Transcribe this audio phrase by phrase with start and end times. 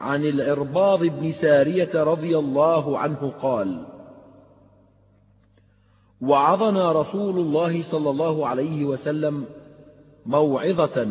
[0.00, 3.82] عن العرباض بن سارية رضي الله عنه قال
[6.20, 9.44] وعظنا رسول الله صلى الله عليه وسلم
[10.26, 11.08] موعظة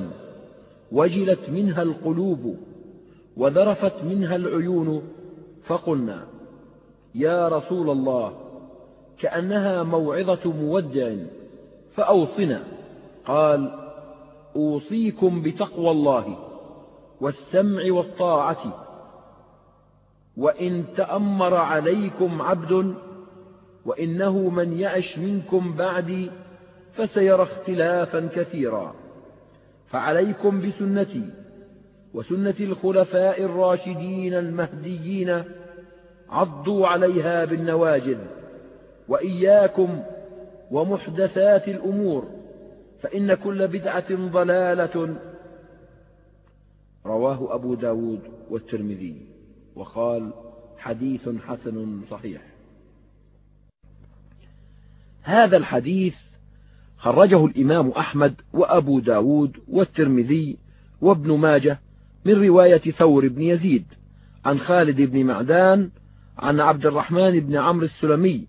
[0.92, 2.56] وجلت منها القلوب
[3.38, 5.04] وذرفت منها العيون
[5.68, 6.28] فقلنا
[7.16, 8.34] يا رسول الله
[9.20, 11.16] كأنها موعظة مودع
[11.96, 12.64] فأوصنا.
[13.26, 13.72] قال
[14.56, 16.49] أوصيكم بتقوى الله.
[17.22, 18.86] والسمع والطاعة.
[20.38, 22.96] وإن تأمر عليكم عبد
[23.86, 26.32] وإنه من يعش منكم بعدي
[26.94, 28.96] فسيرى اختلافا كثيرا.
[29.90, 31.30] فعليكم بسنتي
[32.14, 35.44] وسنة الخلفاء الراشدين المهديين
[36.30, 38.18] عضوا عليها بالنواجذ.
[39.08, 40.04] وإياكم
[40.72, 42.28] ومحدثات الأمور
[43.02, 45.16] فإن كل بدعة ضلالة
[47.06, 49.16] رواه أبو داود والترمذي
[49.76, 50.34] وقال
[50.78, 52.42] حديث حسن صحيح.
[55.24, 56.16] هذا الحديث
[56.98, 60.58] خرجه الإمام أحمد وأبو داود والترمذي
[61.02, 61.80] وابن ماجه
[62.26, 63.86] من رواية ثور بن يزيد
[64.46, 65.90] عن خالد بن معدان
[66.38, 68.48] عن عبد الرحمن بن عمرو السلمي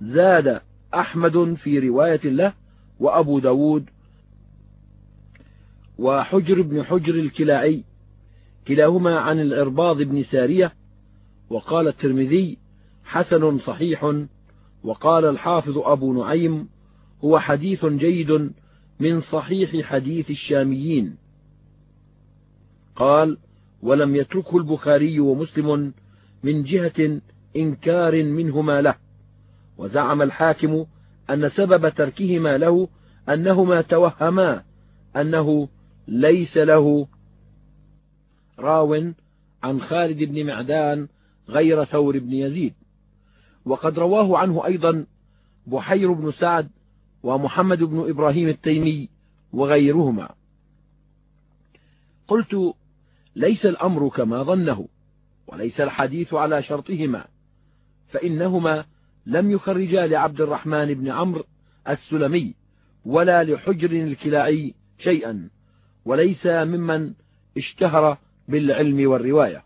[0.00, 0.60] زاد
[0.94, 2.52] أحمد في رواية له
[3.00, 3.90] وأبو داود
[5.98, 7.84] وحجر بن حجر الكلاعي
[8.68, 10.72] كلاهما عن العرباض بن سارية
[11.50, 12.58] وقال الترمذي
[13.04, 14.24] حسن صحيح
[14.84, 16.68] وقال الحافظ أبو نعيم
[17.24, 18.50] هو حديث جيد
[19.00, 21.16] من صحيح حديث الشاميين.
[22.96, 23.38] قال
[23.82, 25.92] ولم يتركه البخاري ومسلم
[26.42, 27.20] من جهة
[27.56, 28.94] إنكار منهما له
[29.78, 30.86] وزعم الحاكم
[31.30, 32.88] أن سبب تركهما له
[33.28, 34.62] أنهما توهما
[35.16, 35.68] أنه
[36.08, 37.08] ليس له
[38.58, 39.12] راو
[39.62, 41.08] عن خالد بن معدان
[41.48, 42.74] غير ثور بن يزيد.
[43.64, 45.06] وقد رواه عنه أيضا
[45.66, 46.70] بحير بن سعد
[47.22, 49.08] ومحمد بن إبراهيم التيمي
[49.52, 50.34] وغيرهما.
[52.28, 52.74] قلت
[53.36, 54.88] ليس الأمر كما ظنه
[55.46, 57.26] وليس الحديث على شرطهما
[58.08, 58.84] فإنهما
[59.26, 61.44] لم يخرجا لعبد الرحمن بن عمرو
[61.88, 62.54] السلمي
[63.04, 65.48] ولا لحجر الكلاعي شيئا.
[66.04, 67.12] وليس ممن
[67.56, 69.64] اشتهر بالعلم والرواية.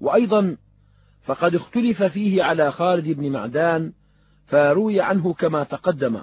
[0.00, 0.56] وأيضا
[1.22, 3.92] فقد اختلف فيه على خالد بن معدان
[4.46, 6.22] فروي عنه كما تقدم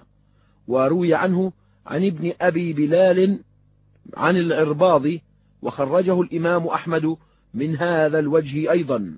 [0.68, 1.52] وروي عنه
[1.86, 3.40] عن ابن أبي بلال
[4.14, 5.04] عن العرباض
[5.62, 7.18] وخرجه الإمام أحمد
[7.54, 9.18] من هذا الوجه أيضا.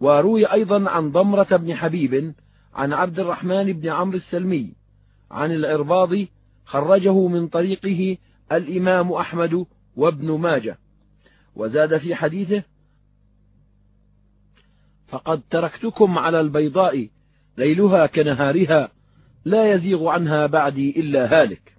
[0.00, 2.34] وروي أيضا عن ضمرة بن حبيب
[2.74, 4.72] عن عبد الرحمن بن عمرو السلمي
[5.30, 6.10] عن العرباض
[6.68, 8.18] خرجه من طريقه
[8.52, 10.78] الإمام أحمد وابن ماجه
[11.56, 12.62] وزاد في حديثه
[15.08, 17.08] فقد تركتكم على البيضاء
[17.58, 18.90] ليلها كنهارها
[19.44, 21.72] لا يزيغ عنها بعدي إلا هالك.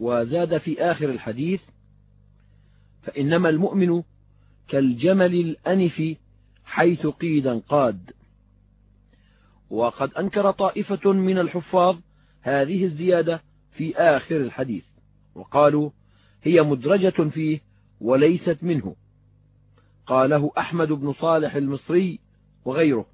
[0.00, 1.60] وزاد في آخر الحديث
[3.02, 4.02] فإنما المؤمن
[4.68, 6.16] كالجمل الأنف
[6.64, 8.10] حيث قيد قاد.
[9.74, 11.96] وقد أنكر طائفة من الحفاظ
[12.42, 13.42] هذه الزيادة
[13.72, 14.84] في آخر الحديث
[15.34, 15.90] وقالوا
[16.42, 17.60] هي مدرجة فيه
[18.00, 18.96] وليست منه.
[20.06, 22.20] قاله أحمد بن صالح المصري
[22.64, 23.06] وغيره.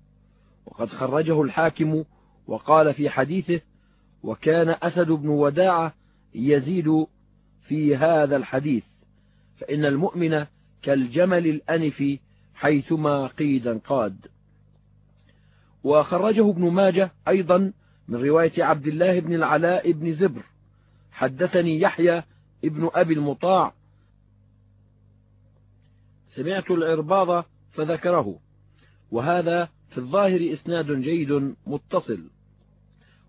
[0.67, 2.05] وقد خرجه الحاكم
[2.47, 3.61] وقال في حديثه
[4.23, 5.95] وكان أسد بن وداعة
[6.35, 7.07] يزيد
[7.69, 8.85] في هذا الحديث
[9.59, 10.47] فإن المؤمن
[10.83, 12.19] كالجمل الأنف
[12.55, 14.27] حيثما قيد قاد
[15.85, 17.73] وخرجه ابن ماجه أيضا
[18.09, 20.43] من رواية عبد الله بن العلاء بن زبر.
[21.13, 22.23] حدثني يحيى
[22.65, 23.75] ابن أبي المطاع.
[26.35, 28.39] سمعت العرباض فذكره.
[29.11, 32.31] وهذا في الظاهر إسناد جيد متصل.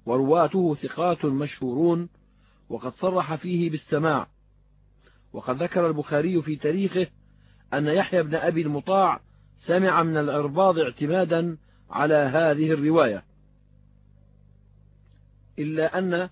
[0.05, 2.09] ورواته ثقات مشهورون
[2.69, 4.27] وقد صرح فيه بالسماع.
[5.33, 7.07] وقد ذكر البخاري في تاريخه
[7.73, 9.19] أن يحيى بن أبي المطاع
[9.65, 11.57] سمع من العرباض اعتمادا
[11.91, 13.23] على هذه الرواية.
[15.59, 16.29] إلا أن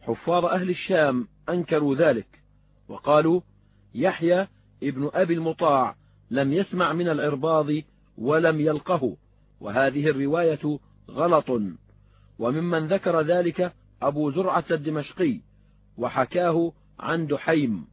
[0.00, 2.42] حفاظ أهل الشام أنكروا ذلك
[2.88, 3.40] وقالوا
[3.94, 4.46] يحيى
[4.82, 5.96] ابن أبي المطاع
[6.30, 7.66] لم يسمع من العرباض
[8.18, 9.16] ولم يلقه
[9.60, 10.78] وهذه الرواية
[11.10, 11.62] غلط.
[12.38, 13.72] وممن ذكر ذلك
[14.02, 15.40] أبو زرعة الدمشقي
[15.98, 17.86] وحكاه عن دحيم.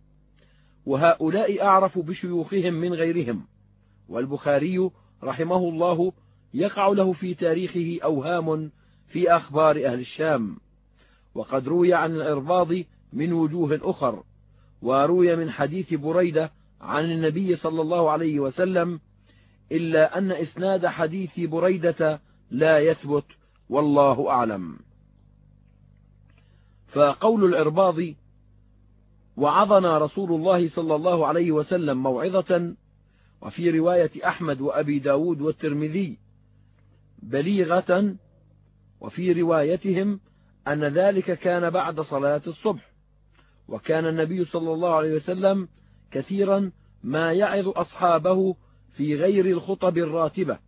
[0.86, 3.48] وهؤلاء أعرف بشيوخهم من غيرهم
[4.10, 4.90] والبخاري
[5.24, 6.14] رحمه الله
[6.56, 8.72] يقع له في تاريخه أوهام
[9.07, 10.57] في أخبار أهل الشام
[11.36, 12.74] وقد روي عن الإرباض
[13.13, 14.24] من وجوه أخر
[14.81, 19.00] وروي من حديث بريدة عن النبي صلى الله عليه وسلم
[19.72, 22.22] إلا أن إسناد حديث بريدة
[22.52, 23.25] لا يثبت
[23.69, 24.78] والله أعلم.
[26.88, 27.96] فقول العرباض
[29.38, 32.75] وعظنا رسول الله صلى الله عليه وسلم موعظة
[33.42, 36.25] وفي رواية أحمد وأبي ب داود والترمذي
[37.19, 38.15] بليغة
[39.01, 40.19] وفي روايتهم
[40.67, 42.91] أن ذلك كان بعد صلاة الصبح
[43.67, 45.67] وكان النبي صلى الله عليه وسلم
[46.12, 46.71] كثيرا
[47.03, 48.56] ما يعظ أصحابه
[48.97, 50.59] في غير الخطب الراتبة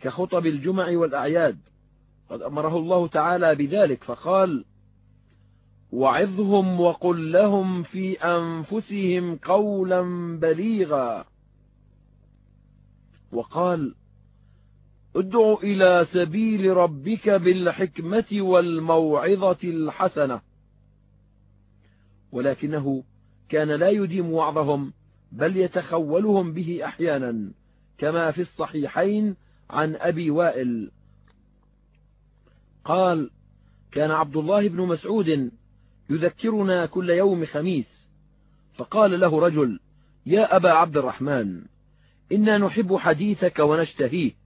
[0.00, 1.58] كخطب الجمع والأعياد
[2.30, 4.64] قد أمره الله تعالى بذلك فقال
[5.92, 10.02] وعظهم وقل لهم في أنفسهم قولا
[10.38, 11.24] بليغا
[13.32, 13.94] وقال
[15.16, 20.40] ادع إلى سبيل ربك بالحكمة والموعظة الحسنة.
[22.32, 23.04] ولكنه
[23.48, 24.92] كان لا يديم وعظهم
[25.32, 27.52] بل يتخولهم به أحيانا
[27.98, 29.36] كما في الصحيحين
[29.70, 30.90] عن أبي وائل.
[32.84, 33.30] قال
[33.92, 35.50] كان عبد الله بن مسعود
[36.10, 38.08] يذكرنا كل يوم خميس.
[38.74, 39.80] فقال له رجل
[40.26, 41.62] يا أبا عبد الرحمن
[42.32, 44.43] إنا نحب حديثك ونشتهيه.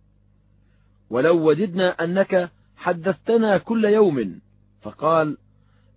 [1.10, 4.40] ولو وددنا أنك حدثتنا كل يوم.
[4.82, 5.36] فقال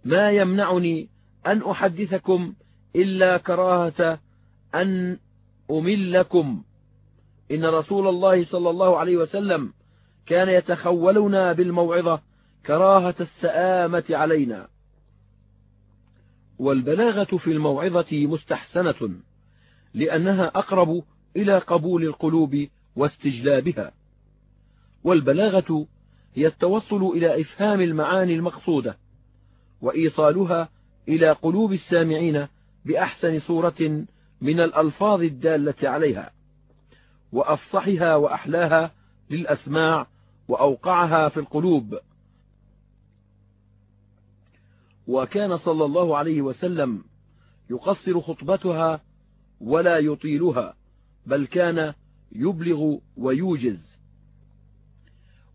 [0.05, 1.09] ما يمنعني
[1.47, 2.53] أن أحدثكم
[2.95, 4.19] إلا كراهة
[4.75, 5.17] أن
[5.71, 6.63] أملكم.
[7.51, 9.73] إن رسول الله صلى الله عليه وسلم
[10.25, 12.21] كان يتخولنا بالموعظة
[12.65, 14.67] كراهة السآمة علينا.
[16.59, 19.09] والبلاغة في الموعظة مستحسنة
[19.93, 21.03] لأنها أقرب
[21.35, 23.91] إلى قبول القلوب واستجلابها.
[25.03, 25.87] والبلاغة
[26.35, 28.97] هي التوصل إلى إفهام المعاني المقصودة
[29.81, 30.69] وإيصالها
[31.07, 32.47] إلى قلوب السامعين
[32.85, 34.05] بأحسن صورة
[34.41, 36.31] من الألفاظ الدالة عليها
[37.31, 38.91] وأفصحها وأحلاها
[39.29, 40.07] للأسماع
[40.47, 41.99] وأوقعها في القلوب.
[45.07, 47.03] وكان صلى الله عليه وسلم
[47.69, 49.01] يقصر خطبتها
[49.61, 50.75] ولا يطيلها
[51.25, 51.93] بل كان
[52.31, 53.90] يبلغ ويوجز.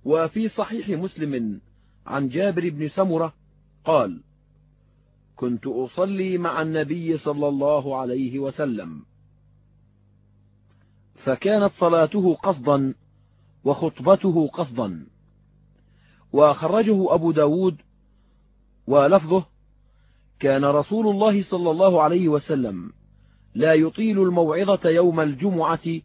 [0.07, 1.61] وفي صحيح مسلم
[2.07, 3.35] عن جابر بن سمرة
[3.85, 4.21] قال
[5.37, 9.03] كنت أصلي مع النبي صلى الله عليه وسلم.
[11.15, 12.95] فكانت صلاته قصدا
[13.65, 15.07] وخطبته قصدا.
[16.33, 17.77] وخرجه أبو ب داود
[18.87, 19.45] ولفظه
[20.41, 22.93] كان رسول الله صلى الله عليه وسلم
[23.55, 26.01] لا يطيل الموعظة يوم الجمعة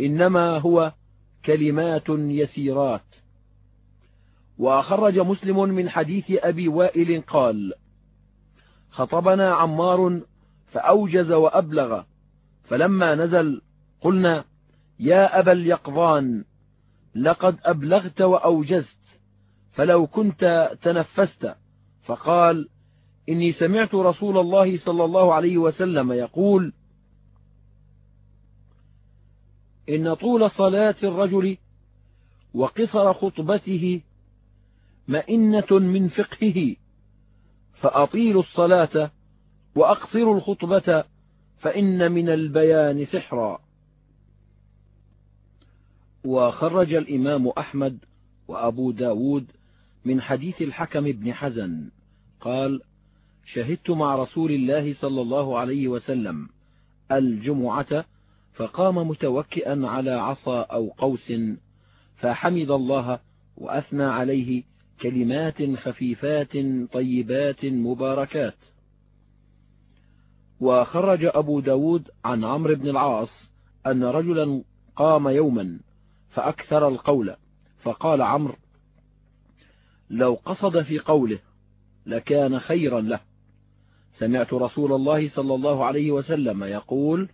[0.00, 0.92] إنما هو
[1.44, 3.21] كلمات يسيرات.
[4.62, 7.72] وخرج مسلم من حديث أبي وائل قال
[8.90, 10.20] خطبنا عمار
[10.72, 12.02] فأوجز وأبلغ
[12.64, 13.62] فلما نزل
[14.00, 14.44] قلنا
[15.00, 16.44] يا أبا اليقظان
[17.14, 18.96] لقد أبلغت وأوجزت
[19.72, 21.54] فلو كنت تنفست.
[22.04, 22.68] فقال
[23.28, 26.72] إني سمعت رسول الله صلى الله عليه وسلم يقول
[29.88, 31.56] إن طول صلاة الرجل
[32.54, 34.00] وقصر خطبته
[35.12, 36.76] مئنة من فقهه
[37.74, 39.10] فأطيلوا الصلاة
[39.74, 41.04] وأقصروا الخطبة
[41.58, 43.60] فإن من البيان سحرا.
[46.24, 47.98] وخرج الإمام أحمد
[48.48, 49.46] وأبو داود
[50.04, 51.90] من حديث الحكم بن حزن
[52.40, 52.80] قال
[53.46, 56.48] شهدت مع رسول الله صلى الله عليه وسلم
[57.12, 58.04] الجمعة
[58.54, 61.32] فقام متوكئا على عصا أو قوس
[62.16, 63.18] فحمد الله
[63.56, 64.62] وأثنى عليه
[65.02, 66.52] كلمات خفيفات
[66.92, 68.54] طيبات مباركات.
[70.60, 73.30] وخرج أبو داود عن عمرو بن العاص
[73.86, 74.62] أن رجلا
[74.96, 75.80] قام يوما
[76.30, 77.36] فأكثر القول
[77.82, 78.54] فقال عمرو
[80.10, 81.38] لو قصد في قوله
[82.06, 83.20] لكان خيرا له.
[84.18, 87.28] سمعت رسول الله صلى الله عليه وسلم يقول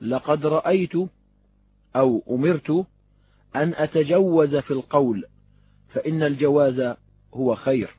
[0.00, 0.92] لقد رأيت
[1.96, 2.86] أو أمرت
[3.56, 5.24] أن أتجوز في القول
[5.94, 6.96] فإن الجواز
[7.34, 7.96] هو خير.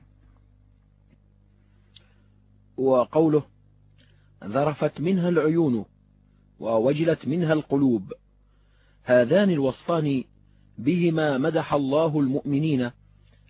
[2.78, 3.44] وقوله
[4.44, 5.86] ذرفت منها العيون
[6.60, 8.14] ووجلت منها القلوب.
[9.04, 10.24] هذان الوصفان
[10.78, 12.92] بهما مدح الله المؤمنين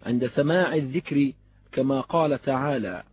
[0.04, 1.32] عند سماع الذكر
[1.72, 3.04] كما قال تعالى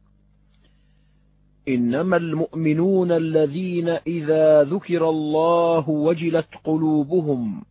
[1.69, 7.65] إنما المؤمنون الذين إذا ذكر الله وجلت قلوبهم.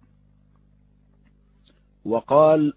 [2.05, 2.73] وقال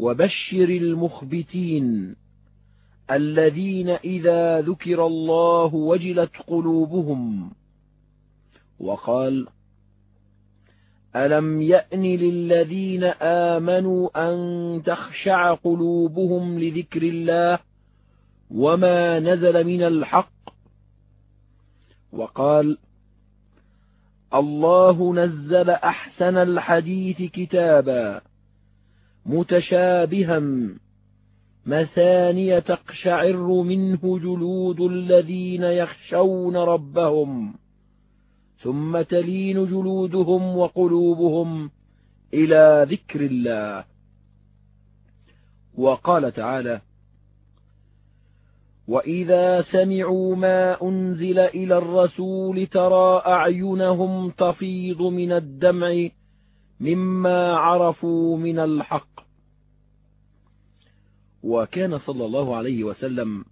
[0.00, 2.16] وبشر المخبتين
[3.10, 7.52] الذين إذا ذكر الله وجلت قلوبهم
[8.80, 9.46] وقال
[11.16, 17.58] ألم يأن للذين آمنوا أن تخشع قلوبهم لذكر الله
[18.50, 20.32] وما نزل من الحق
[22.12, 22.78] وقال
[24.34, 28.29] الله نزل أحسن الحديث كتابا
[29.26, 30.42] متشابها.
[31.66, 37.54] مثانية تقشعر منه جلود الذين يخشون ربهم
[38.62, 41.70] ثم تلين جلودهم وقلوبهم
[42.34, 43.84] إلى ذكر الله.
[45.74, 46.80] وقال تعالى
[48.88, 56.08] وإذا سمعوا ما أنزل إلى الرسول ترى أعينهم تفيض من الدمع
[56.80, 59.09] مما عرفوا من الحق.
[61.42, 63.44] وكان صلى الله عليه وسلم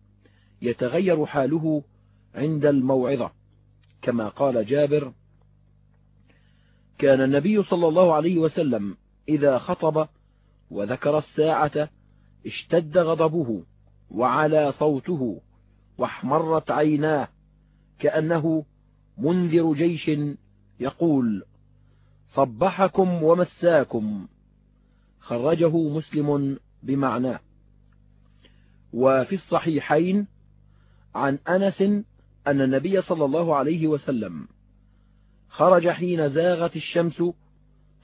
[0.62, 1.82] يتغير حاله
[2.34, 3.30] عند الموعظة
[4.02, 5.12] كما قال جابر
[6.98, 8.96] كان النبي صلى الله عليه وسلم
[9.28, 10.08] إذا خطب
[10.70, 11.88] وذكر الساعة
[12.46, 13.62] اشتد غضبه
[14.10, 15.40] وعلى صوته
[15.98, 17.28] واحمرت عيناه
[17.98, 18.64] كأنه
[19.18, 20.10] منذر جيش
[20.80, 21.44] يقول
[22.34, 24.26] صبحكم ومساكم
[25.20, 27.40] خرجه مسلم بمعناه.
[28.92, 30.26] وفي الصحيحين
[31.14, 31.82] عن أنس
[32.46, 34.48] أن النبي صلى الله عليه وسلم
[35.48, 37.22] خرج حين زاغت الشمس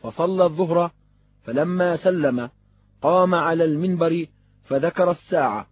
[0.03, 0.91] فصلى الظهر
[1.45, 2.51] فلما سلم
[3.03, 4.27] قام على المنبر
[4.65, 5.67] فذكر الساعة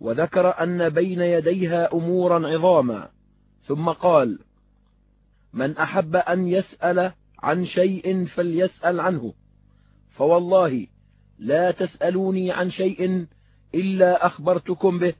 [0.00, 3.10] وذكر أن بين يديها أمورا عظاما
[3.66, 4.38] ثم قال
[5.52, 9.34] من أحب أن يسأل عن شيء فليسأل عنه
[10.10, 10.86] فوالله
[11.38, 13.26] لا تسألوني عن شيء
[13.74, 15.14] إلا أخبرتكم به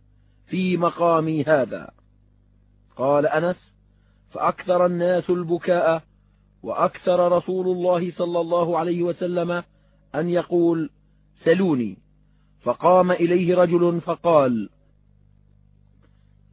[0.47, 1.91] في مقامي هذا.
[2.97, 3.73] قال أنس
[4.31, 6.03] فأكثر الناس البكاء
[6.63, 9.63] وأكثر رسول الله صلى الله عليه وسلم
[10.15, 10.91] أن يقول
[11.45, 11.97] سلوني.
[12.63, 14.71] فقام إليه رجل فقال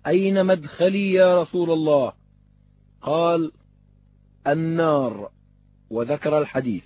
[0.08, 2.14] أين مدخلي يا رسول الله؟
[3.02, 3.52] قال
[4.48, 5.32] النار
[5.90, 6.84] وذكر الحديث.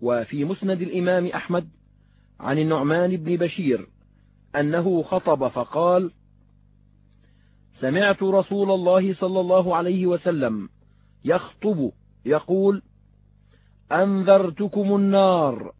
[0.00, 1.68] وفي مسند الإمام أحمد
[2.40, 3.88] عن النعمان بن بشير
[4.56, 6.12] أنه خطب فقال
[7.80, 10.68] سمعت رسول الله صلى الله عليه وسلم
[11.24, 11.90] يخطب
[12.24, 12.82] يقول
[13.92, 15.72] أنذرتكم النار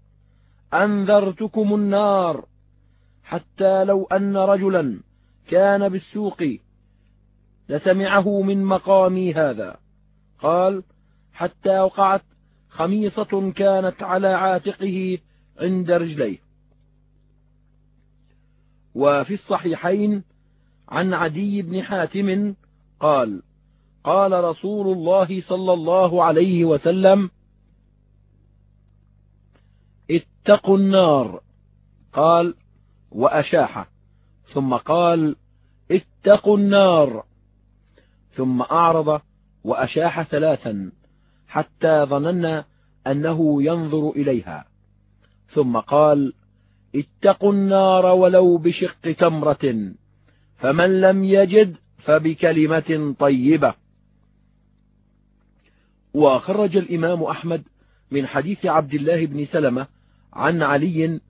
[0.74, 2.44] أنذرتكم النار
[3.24, 5.00] حتى لو أن رجلا
[5.48, 6.42] كان بالسوق
[7.68, 9.76] لسمعه من مقامي هذا.
[10.38, 10.82] قال
[11.32, 12.22] حتى وقعت
[12.68, 15.18] خميصة كانت على عاتقه
[15.60, 16.49] عند رجليه.
[18.94, 20.22] وفي الصحيحين
[20.88, 22.54] عن عدي بن حاتم
[23.00, 23.42] قال
[24.04, 27.30] قال رسول الله صلى الله عليه وسلم
[30.10, 31.40] اتقوا النار
[32.12, 32.54] قال
[33.10, 33.88] وأشاح
[34.54, 35.36] ثم قال
[35.90, 37.24] اتقوا النار
[38.32, 39.20] ثم أعرض
[39.64, 40.92] وأشاح ثلاثا
[41.48, 42.64] حتى ظننا
[43.06, 44.64] أنه ينظر إليها
[45.54, 46.32] ثم قال
[46.94, 49.92] اتقوا النار ولو بشق تمرة
[50.58, 53.74] فمن لم يجد فبكلمة طيبة.
[56.14, 57.62] وخرج الإمام أحمد
[58.10, 59.86] من حديث عبد الله بن سلمة
[60.32, 61.20] عن علي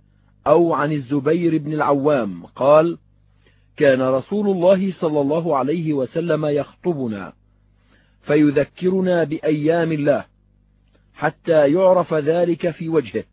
[0.46, 2.98] أو عن الزبير بن العوام قال
[3.76, 7.32] كان رسول الله صلى الله عليه وسلم يخطبنا
[8.22, 10.24] فيذكرنا بأيام الله
[11.14, 13.24] حتى يعرف ذلك في وجهه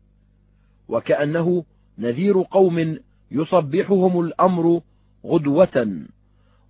[0.88, 1.64] وكأنه
[1.98, 2.98] نذير قوم
[3.30, 4.80] يصبحهم الأمر
[5.26, 6.06] غدوة.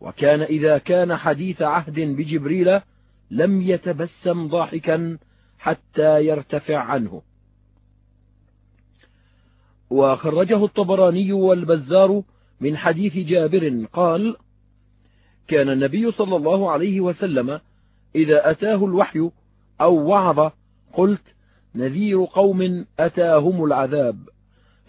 [0.00, 2.80] وكان إذا كان حديث عهد بجبريل
[3.30, 5.18] لم يتبسم ضاحكا
[5.58, 7.22] حتى يرتفع عنه.
[9.90, 12.22] وخرجه الطبراني والبزار
[12.60, 14.36] من حديث جابر قال
[15.48, 17.60] كان النبي صلى الله عليه وسلم
[18.14, 19.30] إذا أتاه الوحي
[19.80, 20.50] أو وعظ
[20.92, 21.22] قلت
[21.74, 24.28] نذير قوم أتاهم العذاب.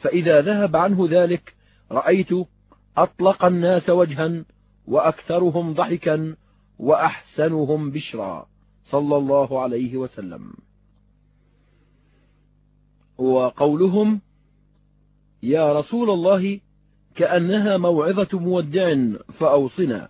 [0.01, 1.55] فإذا ذهب عنه ذلك
[1.91, 2.29] رأيت
[2.97, 4.45] أطلق الناس وجها
[4.87, 6.35] وأكثرهم ضحكا
[6.79, 8.47] وأحسنهم بشرا.
[8.91, 10.53] صلى الله عليه وسلم.
[13.17, 14.21] وقولهم
[15.43, 16.59] يا رسول الله
[17.15, 18.95] كأنها موعظة مودع
[19.39, 20.09] فأوصنا.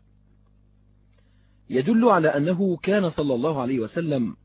[1.70, 4.36] يدل على أنه كان صلى الله عليه وسلم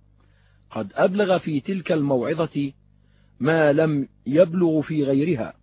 [0.71, 2.73] قد أبلغ في تلك الموعظة
[3.41, 5.55] ما لم يبلغ في غيرها.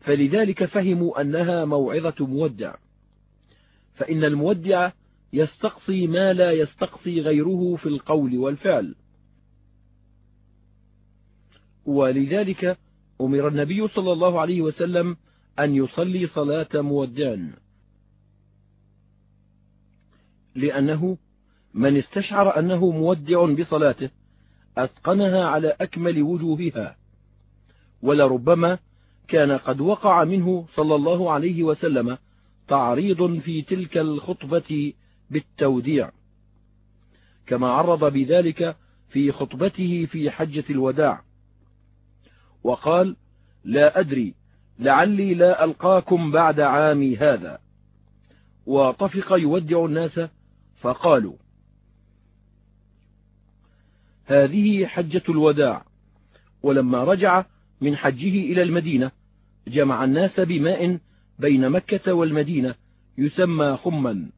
[0.00, 2.74] فلذلك فهموا أنها موعظة مودع.
[3.94, 4.90] فإن المودع
[5.32, 8.94] يستقصي ما لا يستقصي غيره في القول والفعل.
[11.84, 12.78] ولذلك
[13.20, 15.16] أمر النبي صلى الله عليه وسلم
[15.58, 17.36] أن يصلي صلاة مودع.
[20.54, 21.18] لأنه
[21.74, 24.10] من استشعر أنه مودع بصلاته
[24.78, 26.96] أتقنها على أكمل وجوهها.
[28.02, 28.78] ولربما
[29.28, 32.18] كان قد وقع منه صلى الله عليه وسلم
[32.68, 34.92] تعريض في تلك الخطبة
[35.30, 36.10] بالتوديع.
[37.46, 38.76] كما عرض بذلك
[39.08, 41.22] في خطبته في حجة الوداع.
[42.64, 43.16] وقال
[43.64, 44.34] لا أدري
[44.78, 47.58] لعلي لا ألقاكم بعد عامي هذا.
[48.66, 50.20] وطفق يودع الناس
[50.80, 51.36] فقالوا
[54.24, 55.84] هذه حجة الوداع.
[56.62, 57.44] ولما رجع
[57.80, 59.10] من حجه إلى المدينة
[59.68, 60.98] جمع الناس بماء
[61.38, 62.74] بين مكة والمدينة
[63.18, 64.30] يسمى خما.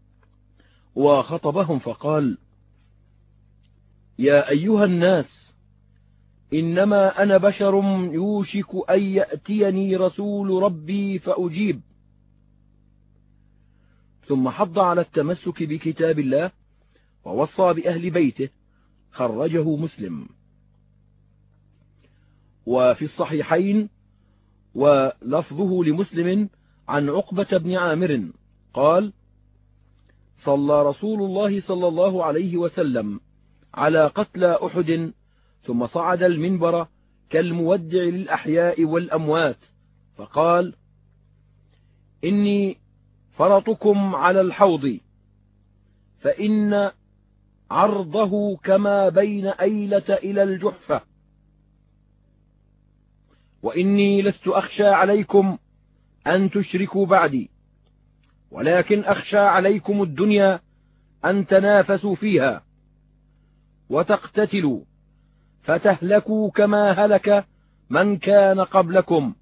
[0.95, 2.39] وخطبهم فقال
[4.19, 5.53] يا أيها الناس
[6.53, 7.75] إنما أنا بشر
[8.13, 11.81] يوشك أن يأتيني رسول ربي فأجيب.
[14.29, 16.51] ثم حض على التمسك بكتاب الله
[17.25, 18.49] ووصى بأهل بيته
[19.13, 20.38] خرجه مسلم.
[22.69, 23.89] وفي الصحيحين
[24.75, 26.49] ولفظه لمسلم
[26.89, 28.23] عن عقبة بن عامر
[28.75, 29.13] قال
[30.45, 33.21] صلى رسول الله صلى الله عليه وسلم
[33.75, 35.13] على قتلى أحد
[35.65, 36.87] ثم صعد المنبر
[37.31, 39.59] كالمودع للأحياء والأموات
[40.17, 40.75] فقال
[42.25, 42.77] إني
[43.37, 44.99] فرطكم على الحوض
[46.21, 46.91] فإن
[47.71, 51.01] عرضه كما بين أيلة إلى الجحفة.
[53.63, 55.59] وإني لست أخشى عليكم
[56.27, 57.51] أن تشركوا بعدي
[58.51, 60.61] ولكن أخشى عليكم الدنيا
[61.25, 62.63] أن تنافسوا فيها
[63.91, 64.81] وتقتتلوا
[65.63, 67.45] فتهلكوا كما هلك
[67.91, 69.35] من كان قبلكم.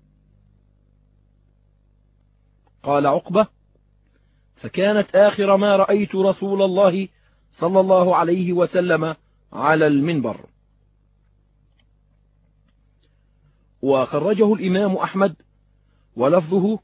[2.83, 3.47] قال عقبة
[4.57, 7.09] فكانت آخر ما رأيت رسول الله
[7.53, 9.15] صلى الله عليه وسلم
[9.53, 10.41] على المنبر.
[13.87, 15.37] وخرجه الإمام أحمد
[16.17, 16.79] ولفظه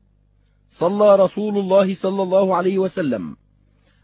[0.73, 3.37] صلى رسول الله صلى الله عليه وسلم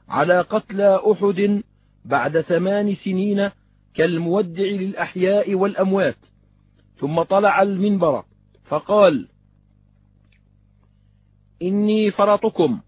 [0.08, 1.62] على قتلى أحد
[2.04, 3.50] بعد ثمان سنين
[3.94, 6.16] كالمودع للأحياء والأموات
[6.96, 8.24] ثم طلع المنبر
[8.64, 9.28] فقال
[11.62, 12.80] إني فرطكم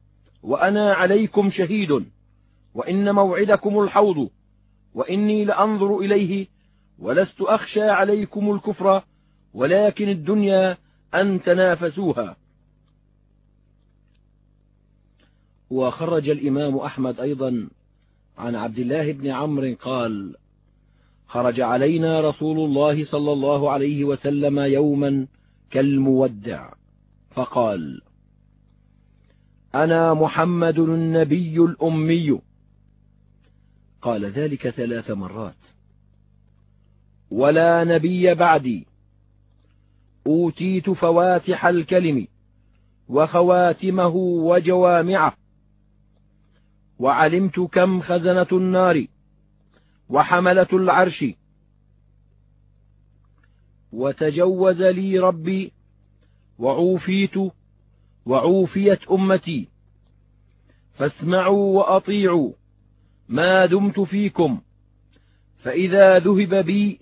[0.43, 2.07] وأنا عليكم شهيد
[2.75, 4.31] وإن موعدكم الحوض
[4.95, 6.47] وإني لأنظر إليه
[6.99, 9.03] ولست أخشى عليكم الكفر
[9.55, 10.77] ولكن الدنيا
[11.15, 12.37] أن تنافسوها.
[15.71, 17.69] وخرج الإمام أحمد أيضا
[18.39, 20.35] عن عبد الله بن عمرو قال
[21.27, 25.27] خرج علينا رسول الله صلى الله عليه وسلم يوما
[25.71, 26.73] كالمودع
[27.31, 28.03] فقال
[29.75, 32.41] أنا محمد النبي الأمي.
[34.03, 35.55] قال ذلك ثلاث مرات.
[37.31, 38.87] ولا نبي بعدي.
[40.27, 42.27] أوتيت فواتح الكلم
[43.09, 45.35] وخواتمه وجوامعه
[46.99, 49.07] وعلمت كم خزنة النار
[50.09, 51.25] وحملة العرش.
[53.93, 55.73] وتجوز لي ربي
[56.59, 57.35] وعوفيت
[58.27, 59.69] وعوفيت أمتي.
[60.95, 62.53] فاسمعوا وأطيعوا
[63.29, 64.61] ما دمت فيكم
[65.59, 67.01] فإذا ذهب بي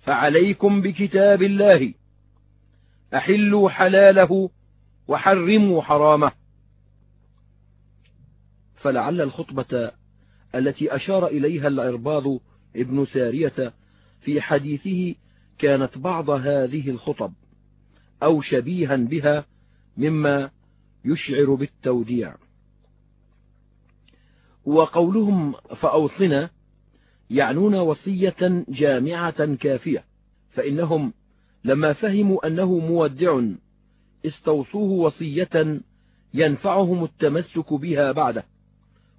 [0.00, 1.94] فعليكم بكتاب الله.
[3.16, 4.50] أحلوا حلاله
[5.08, 6.32] وحرموا حرامه.
[8.74, 9.92] فلعل الخطبة
[10.54, 12.24] التي أشار إليها العرباض
[12.76, 13.72] ابن سارية
[14.20, 15.14] في حديثه
[15.58, 17.32] كانت بعض هذه الخطب
[18.22, 19.44] أو شبيها بها
[19.96, 20.50] مما
[21.04, 22.34] يشعر بالتوديع.
[24.64, 26.50] وقولهم فأوصنا
[27.30, 30.04] يعنون وصية جامعة كافية
[30.50, 31.12] فإنهم
[31.66, 33.40] لما فهموا أنه مودع
[34.26, 35.80] استوصوه وصية
[36.34, 38.44] ينفعهم التمسك بها بعده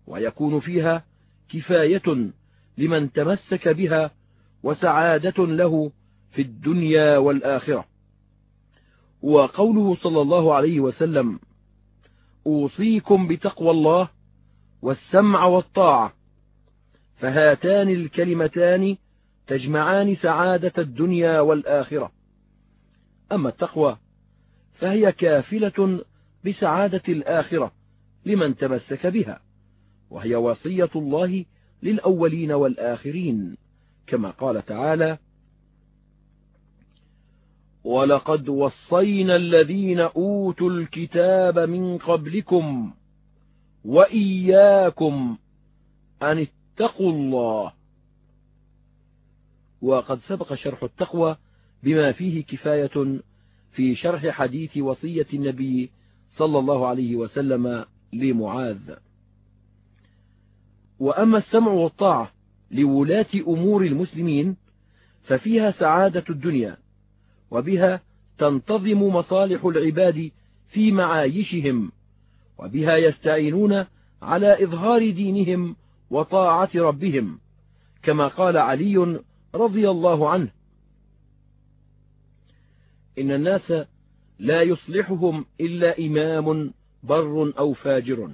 [0.08, 1.06] ويكون فيها
[1.50, 2.30] كفاية
[2.78, 4.12] لمن تمسك بها
[4.64, 5.92] وسعادة له
[6.32, 7.86] في الدنيا والآخرة.
[9.22, 11.40] وقوله صلى الله عليه وسلم
[12.48, 14.10] أوصيكم بتقوى الله
[14.82, 16.14] والسمع والطاعة
[17.18, 18.98] فهاتان الكلمتان
[19.48, 22.17] تجمعان سعادة الدنيا والآخرة.
[23.32, 23.98] أما التقوى
[24.74, 26.06] فهي كافلة
[26.46, 27.72] بسعادة الآخرة
[28.26, 29.40] لمن تمسك بها
[30.10, 31.46] وهي وصية الله
[31.84, 33.58] للأولين والآخرين
[34.08, 35.18] كما قال تعالى
[37.84, 42.94] ولقد وصينا الذين أوتوا الكتاب من قبلكم
[43.86, 45.38] وإياكم
[46.22, 47.74] أن اتقوا الله
[49.82, 51.38] وقد سبق شرح التقوى
[51.88, 53.20] بما فيه كفاية
[53.72, 55.92] في شرح حديث وصية النبي
[56.30, 58.96] صلى الله عليه وسلم لمعاذ.
[61.00, 62.32] وأما السمع والطاعة
[62.72, 64.58] لولاة أمور المسلمين
[65.24, 66.78] ففيها سعادة الدنيا
[67.52, 68.02] وبها
[68.38, 70.32] تنتظم مصالح العباد
[70.70, 71.92] في معايشهم
[72.58, 73.86] وبها يستعينون
[74.22, 75.76] على إظهار دينهم
[76.10, 77.40] وطاعة ربهم
[78.04, 79.20] كما قال علي
[79.56, 80.57] رضي الله عنه
[83.18, 83.74] إن الناس
[84.40, 88.32] لا يصلحهم إلا إمام بر أو فاجر.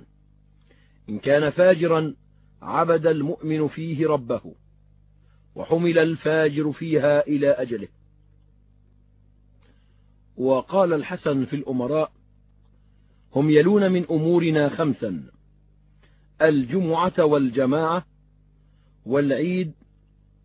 [1.10, 2.16] إن كان فاجرا
[2.62, 4.42] عبد المؤمن فيه ربه
[5.56, 7.88] وحمل الفاجر فيها إلى أجله.
[10.38, 12.12] وقال الحسن في الأمراء
[13.36, 15.24] هم يلون من أمورنا خمسا
[16.42, 18.06] الجمعة والجماعة
[19.06, 19.74] والعيد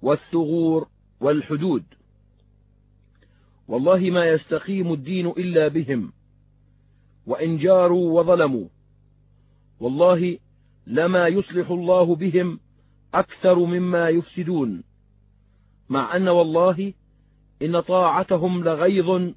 [0.03, 0.89] والثغور
[1.21, 1.85] والحدود.
[3.69, 6.13] والله ما يستقيم الدين إلا بهم.
[7.27, 8.69] وإن جاروا وظلموا
[9.81, 10.39] والله
[10.87, 12.61] لما يصلح الله بهم
[13.15, 14.85] أكثر مما يفسدون.
[15.89, 16.93] مع أن والله
[17.63, 19.33] إن طاعتهم لغيظ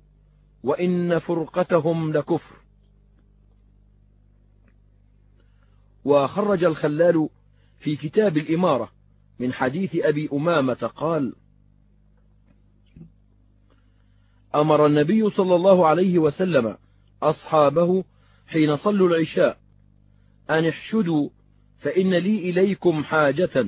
[0.63, 2.55] وإن فرقتهم لكفر.
[6.05, 7.29] وخرج الخلال
[7.79, 8.91] في كتاب الإمارة
[9.39, 11.33] من حديث أبي أمامة قال
[14.55, 16.77] أمر النبي صلى الله عليه وسلم
[17.23, 18.03] أصحابه
[18.47, 19.57] حين صلوا العشاء
[20.49, 21.29] أن احشدوا
[21.79, 23.65] فإن لي إليكم حاجة.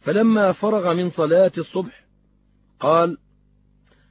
[0.00, 2.06] فلما فرغ من صلاة الصبح
[2.80, 3.18] قال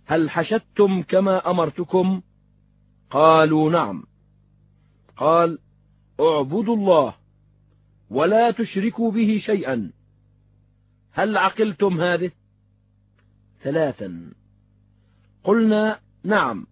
[0.06, 2.22] هل حشدتم كما أمرتكم؟
[3.10, 4.04] قالوا نعم.
[5.18, 5.60] قال
[6.20, 7.16] اعبدوا الله
[8.10, 9.92] ولا تشركوا به شيئا.
[11.12, 12.32] هل عقلتم هذه؟
[13.64, 14.34] ثلاثا.
[15.46, 16.68] قلنا نعم.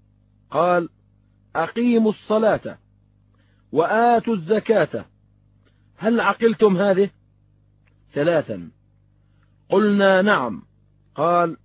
[0.52, 0.90] قال
[1.56, 2.78] أقيموا الصلاة
[3.72, 5.06] وآتوا الزكاة.
[5.98, 7.10] هل عقلتم هذه؟
[8.14, 8.72] ثلاثا.
[9.70, 10.64] قلنا نعم.
[11.16, 11.58] قال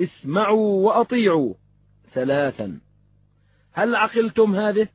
[0.00, 1.54] اسمعوا وأطيعوا.
[2.12, 2.80] ثلاثا.
[3.72, 4.88] هل عقلتم هذه؟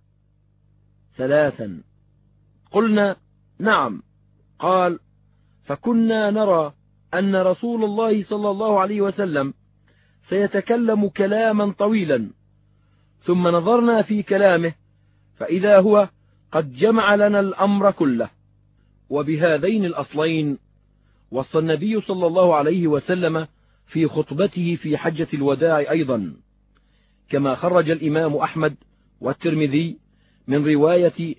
[1.18, 1.84] ثلاثا.
[2.72, 3.16] قلنا
[3.60, 4.04] نعم.
[4.60, 5.00] قال
[5.64, 6.74] فكنا نرى
[7.14, 9.54] أن رسول الله صلى الله عليه وسلم
[10.30, 12.30] سيتكلم كلاما طويلا.
[13.24, 14.74] ثم نظرنا في كلامه
[15.38, 16.10] فإذا هو
[16.52, 18.30] قد جمع لنا الأمر كله.
[19.10, 20.58] وبهذين الأصلين
[21.32, 23.48] وصى النبي صلى الله عليه وسلم
[23.88, 26.34] في خطبته في حجة الوداع أيضا.
[27.30, 28.76] كما خرج الإمام أحمد
[29.22, 29.98] والترمذي
[30.48, 31.36] من رواية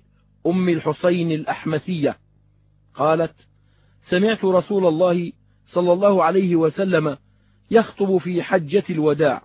[0.47, 2.17] أم الحسين الأحمسية.
[2.95, 3.35] قالت
[4.09, 5.31] سمعت رسول الله
[5.71, 7.17] صلى الله عليه وسلم
[7.71, 9.43] يخطب في حجة الوداع.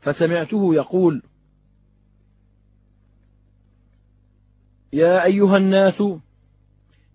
[0.00, 1.22] فسمعته يقول
[4.92, 6.02] يا أيها الناس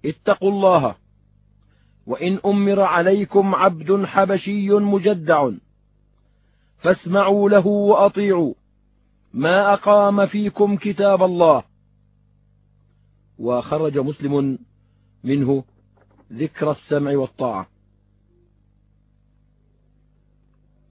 [0.05, 0.95] اتقوا الله
[2.05, 5.49] وإن أمر عليكم عبد حبشي مجدع
[6.77, 8.53] فاسمعوا له وأطيعوا
[9.33, 11.63] ما أقام فيكم كتاب الله.
[13.39, 14.59] وخرج مسلم
[15.23, 15.63] منه
[16.33, 17.78] ذكر السمع والطاعة.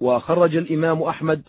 [0.00, 1.42] وخرج الإمام أحمد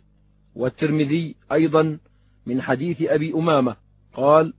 [0.56, 1.98] والترمذي أيضا
[2.46, 3.76] من حديث أبي أمامة.
[4.14, 4.54] قال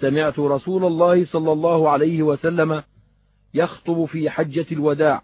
[0.00, 2.82] سمعت رسول الله صلى الله عليه وسلم
[3.54, 5.22] يخطب في حجة الوداع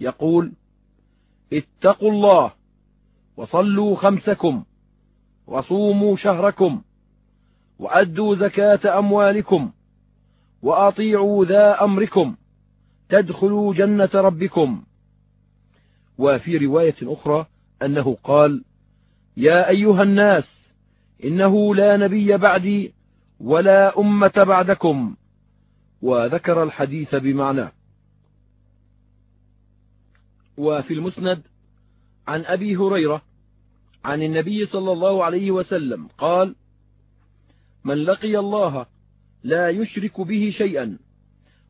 [0.00, 0.52] يقول
[1.52, 2.52] اتقوا الله
[3.36, 4.64] وصلوا خمسكم
[5.46, 6.82] وصوموا شهركم
[7.78, 9.70] وأدوا زكاة أموالكم
[10.62, 12.36] وأطيعوا ذا أمركم
[13.08, 14.82] تدخلوا جنة ربكم.
[16.18, 17.46] وفي رواية أخرى
[17.82, 18.64] أنه قال
[19.36, 20.68] يا أيها الناس
[21.24, 22.94] إنه لا نبي بعدي
[23.40, 25.16] ولا أمة بعدكم.
[26.02, 27.72] وذكر الحديث بمعناه
[30.58, 31.42] وفي المسند
[32.28, 33.22] عن أبي هريرة
[34.04, 36.54] عن النبي صلى الله عليه وسلم قال
[37.84, 38.86] من لقي الله
[39.42, 40.98] لا يشرك به شيئا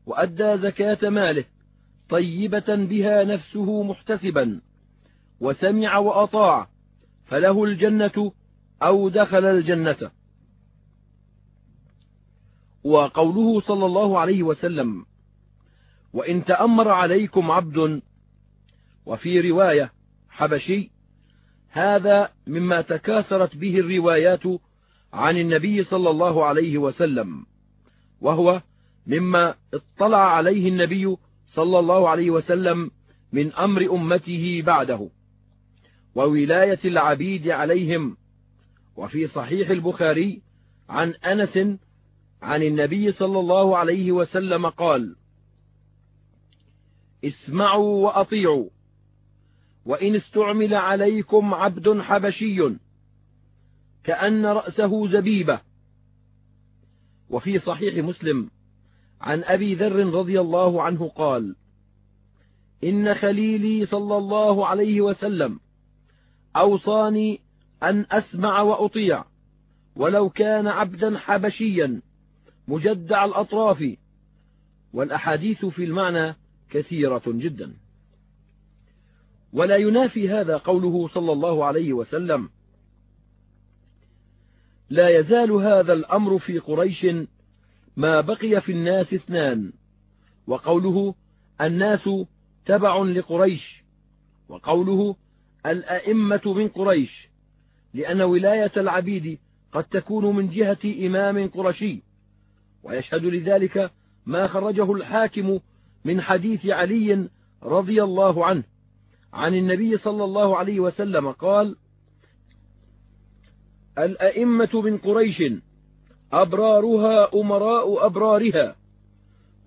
[0.05, 1.45] وأدى زكاة ماله
[2.09, 4.61] طيبة بها نفسه محتسبا
[5.39, 6.67] وسمع وأطاع
[7.25, 8.31] فله الجنة
[8.81, 10.11] أو دخل الجنة.
[12.83, 15.05] وقوله صلى الله عليه وسلم
[16.13, 18.01] وإن تأمر عليكم عبد
[19.05, 19.91] وفي رواية
[20.29, 20.91] حبشي
[21.69, 24.43] هذا مما تكاثرت به الروايات
[25.13, 27.45] عن النبي صلى الله عليه وسلم
[28.21, 28.61] وهو
[29.07, 31.15] مما اطلع عليه النبي
[31.53, 32.91] صلى الله عليه وسلم
[33.31, 35.09] من أمر أمته بعده
[36.15, 38.17] وولاية العبيد عليهم
[38.95, 40.41] وفي صحيح البخاري
[40.89, 41.79] عن أنس
[42.41, 45.15] عن النبي صلى الله عليه وسلم قال
[47.23, 48.69] اسمعوا وأطيعوا
[49.85, 52.75] وإن استعمل عليكم عبد حبشي
[54.03, 55.61] كأن رأسه زبيبة.
[57.29, 58.49] وفي صحيح مسلم
[59.21, 61.55] عن أبي ذر رضي الله عنه قال
[62.83, 65.59] إن خليلي صلى الله عليه وسلم
[66.55, 67.39] أوصاني
[67.83, 69.25] أن أسمع وأطيع
[69.95, 72.01] ولو كان عبدا حبشيا
[72.67, 73.95] مجدع الأطراف
[74.93, 76.35] والأحاديث في المعنى
[76.69, 77.73] كثيرة جدا.
[79.53, 82.49] ولا ينافي هذا قوله صلى الله عليه وسلم.
[84.89, 87.05] لا يزال هذا الأمر في قريش
[87.99, 89.73] ما بقي في الناس اثنان.
[90.47, 91.15] وقوله
[91.61, 92.09] الناس
[92.65, 93.83] تبع لقريش.
[94.49, 95.15] وقوله
[95.65, 97.29] الأئمة من قريش.
[97.93, 99.39] لأن ولاية العبيد
[99.71, 102.03] قد تكون من جهة إمام قرشي.
[102.83, 103.91] ويشهد لذلك
[104.25, 105.59] ما خرجه الحاكم
[106.05, 107.29] من حديث علي
[107.63, 108.63] رضي الله عنه.
[109.33, 111.75] عن النبي صلى الله عليه وسلم قال
[113.97, 115.43] الأئمة من قريش
[116.33, 118.75] أبرارها أمراء أبرارها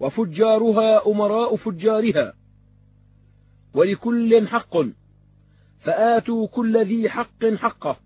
[0.01, 2.35] وفجارها أمراء فجارها.
[3.75, 4.77] ولكل حق
[5.81, 7.97] فآتوا كل ذي حق حقه.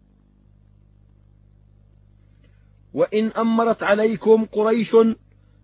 [2.94, 4.96] وإن أمرت عليكم قريش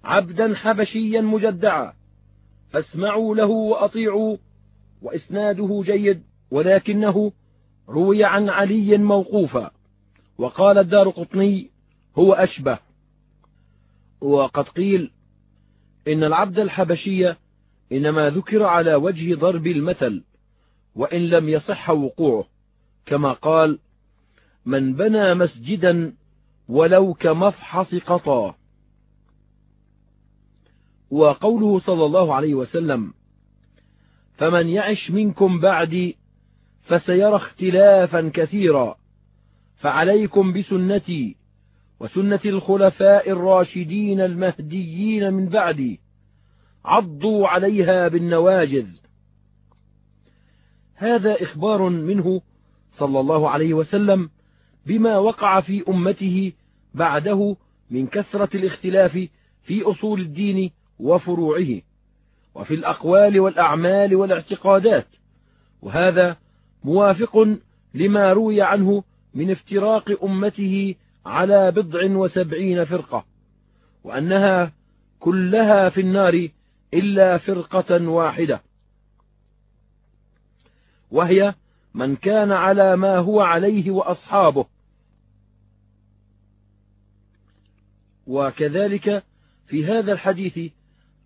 [0.04, 1.92] عبدا حبشيا مجدعا
[2.70, 4.36] فاسمعوا له وأطيعوا
[5.02, 7.32] وإسناده جيد ولكنه
[7.88, 9.70] روي عن علي موقوفا.
[10.38, 11.71] وقال الدار قطني
[12.18, 12.78] هو أشبه.
[14.20, 15.10] وقد قيل
[16.08, 17.34] إن العبد الحبشي
[17.92, 20.24] إنما ذكر على وجه ضرب المثل
[20.94, 22.44] وإن لم يصح وقوعه
[23.06, 23.78] كما قال
[24.66, 26.14] من بنى مسجدا
[26.68, 28.54] ولو كمفحص قطا
[31.10, 33.14] وقوله صلى الله عليه وسلم
[34.36, 36.16] فمن يعش منكم بعدي
[36.82, 38.96] فسيرى اختلافا كثيرا
[39.76, 41.36] فعليكم بسنتي
[42.02, 46.00] وسنة الخلفاء الراشدين المهديين من بعدي
[46.84, 48.86] عضوا عليها بالنواجذ.
[50.94, 52.40] هذا إخبار منه
[52.98, 54.30] صلى الله عليه وسلم
[54.86, 56.52] بما وقع في أمته
[56.94, 57.56] بعده
[57.90, 59.28] من كثرة الاختلاف
[59.62, 61.80] في أصول الدين وفروعه
[62.54, 65.06] وفي الأقوال والأعمال والاعتقادات
[65.82, 66.36] وهذا
[66.84, 67.48] موافق
[67.94, 70.94] لما روي عنه من افتراق أمته
[71.26, 73.24] على بضع وسبعين فرقة
[74.04, 74.72] وأنها
[75.20, 76.48] كلها في النار
[76.94, 78.62] إلا فرقة واحدة.
[81.10, 81.54] وهي
[81.94, 84.66] من كان على ما هو عليه وأصحابه.
[88.26, 89.24] وكذلك
[89.66, 90.72] في هذا الحديث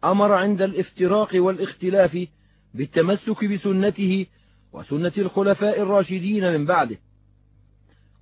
[0.05, 2.29] أمر عند الافتراق والاختلاف
[2.75, 4.27] بالتمسك بسنته
[4.73, 6.99] وسنة الخلفاء الراشدين من بعده.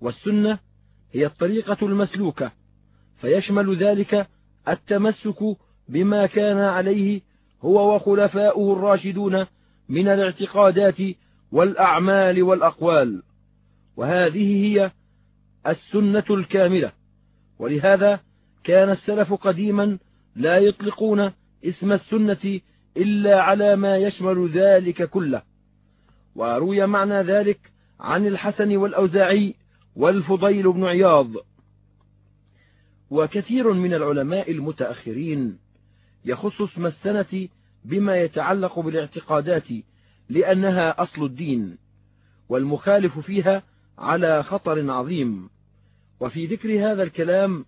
[0.00, 0.58] والسنة
[1.14, 2.53] هي الطريقة المسلوكة
[3.20, 4.27] فيشمل ذلك
[4.68, 5.57] التمسك
[5.88, 7.20] بما كان عليه
[7.62, 9.46] هو وخلفاؤه الراشدون
[9.88, 10.96] من الاعتقادات
[11.53, 13.22] والأعمال والأقوال.
[13.96, 14.90] وهذه هي
[15.66, 16.92] السنة الكاملة.
[17.59, 18.20] ولهذا
[18.64, 19.98] كان السلف قديما
[20.37, 21.33] لا يطلقون
[21.64, 22.61] اسم السنة
[22.96, 25.42] إلا على ما يشمل ذلك كله.
[26.35, 27.59] وروي معنى ذلك
[28.00, 29.55] عن الحسن والأوزاعي
[29.96, 31.33] والفضيل بن عياض.
[33.11, 35.59] وكثير من العلماء المتأخرين
[36.24, 37.48] يخص اسم السنة
[37.85, 39.68] بما يتعلق بالاعتقادات
[40.28, 41.78] لأنها أصل الدين
[42.48, 43.62] والمخالف فيها
[43.98, 45.50] على خطر عظيم.
[46.20, 47.64] وفي ذكر هذا الكلام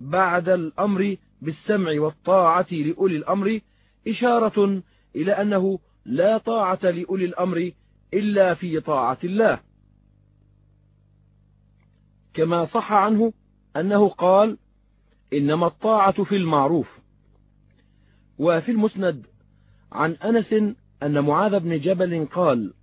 [0.00, 3.60] بعد الأمر بالسمع والطاعة لأولي الأمر
[4.08, 4.82] إشارة
[5.16, 7.72] إلى أنه لا طاعة لأولي الأمر
[8.14, 9.67] إلا في طاعة الله.
[12.38, 13.32] كما صح عنه
[13.76, 14.58] أنه قال
[15.32, 16.98] إنما الطاعة في المعروف.
[18.38, 19.26] وفي المسند
[19.92, 20.52] عن أنس
[21.02, 22.74] أن معاذ بن جبل قال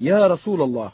[0.00, 0.92] يا رسول الله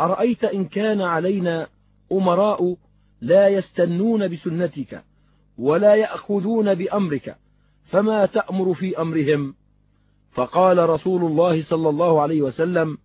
[0.00, 1.68] أرأيت إن كان علينا
[2.12, 2.76] أمراء
[3.20, 5.04] لا يستنون بسنتك
[5.58, 7.36] ولا يأخذون بأمرك
[7.84, 9.54] فما تأمر في أمرهم؟
[10.32, 12.98] فقال رسول الله صلى الله عليه وسلم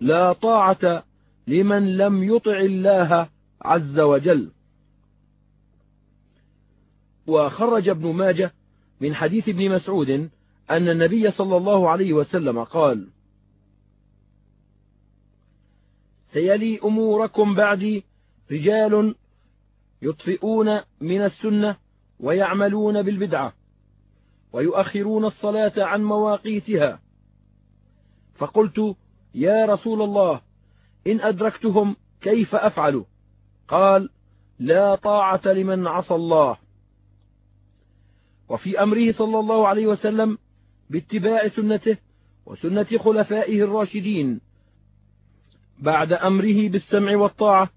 [0.00, 1.04] لا طاعة
[1.50, 3.28] لمن لم يطع الله
[3.62, 4.50] عز وجل.
[7.26, 8.52] وخرج ابن ماجه
[9.00, 10.10] من حديث ابن مسعود
[10.70, 13.08] أن النبي صلى الله عليه وسلم قال
[16.32, 18.04] سيلي أموركم بعدي
[18.50, 19.14] رجال
[20.02, 21.76] يطفئون من السنة
[22.20, 23.52] ويعملون بالبدعة
[24.52, 27.00] ويؤخرون الصلاة عن مواقيتها.
[28.34, 28.96] فقلت
[29.34, 30.40] يا رسول الله
[31.06, 33.04] إن أدركتهم كيف أفعل
[33.68, 34.10] قال
[34.58, 36.56] لا طاعة لمن عصى الله.
[38.48, 40.38] وفي أمره صلى الله عليه وسلم
[40.90, 41.96] باتباع سنته
[42.46, 44.40] وسنة خلفائه الراشدين
[45.78, 47.70] بعد أمره بالسمع والطاعة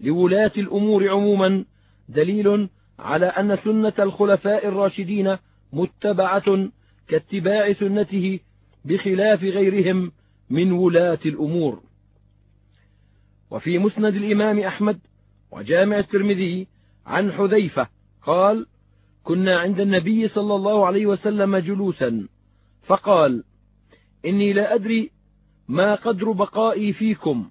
[0.00, 1.64] لولاة الأمور عموما
[2.08, 5.36] دليل على أن سنة الخلفاء الراشدين
[5.72, 6.68] متبعة
[7.08, 8.40] كاتباع سنته
[8.84, 10.12] بخلاف غيرهم
[10.50, 11.82] من ولاة الأمور.
[13.50, 15.00] وفي مسند الإمام أحمد
[15.50, 16.66] وجامع الترمذي
[17.06, 17.88] عن حذيفة
[18.22, 18.66] قال
[19.24, 22.28] كنا عند النبي صلى الله عليه وسلم جلوسا
[22.82, 23.44] فقال
[24.26, 25.10] إني لا أدري
[25.68, 27.50] ما قدر بقائي فيكم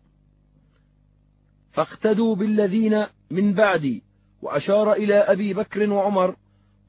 [1.71, 4.03] فاقتدوا بالذين من بعدي.
[4.41, 6.35] وأشار إلى أبي بكر وعمر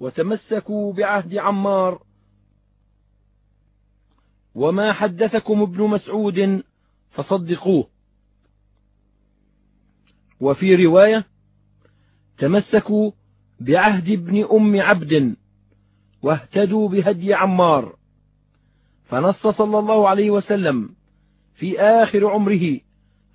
[0.01, 2.03] وتمسكوا بعهد عمار
[4.55, 6.63] وما حدثكم ابن مسعود
[7.11, 7.89] فصدقوه.
[10.41, 11.25] وفي رواية
[12.39, 13.11] تمسكوا
[13.61, 15.37] بعهد ابن أم عبد
[16.23, 17.97] واهتدوا بهدي عمار.
[19.05, 20.89] فنص صلى الله عليه وسلم
[21.55, 22.81] في آخر عمره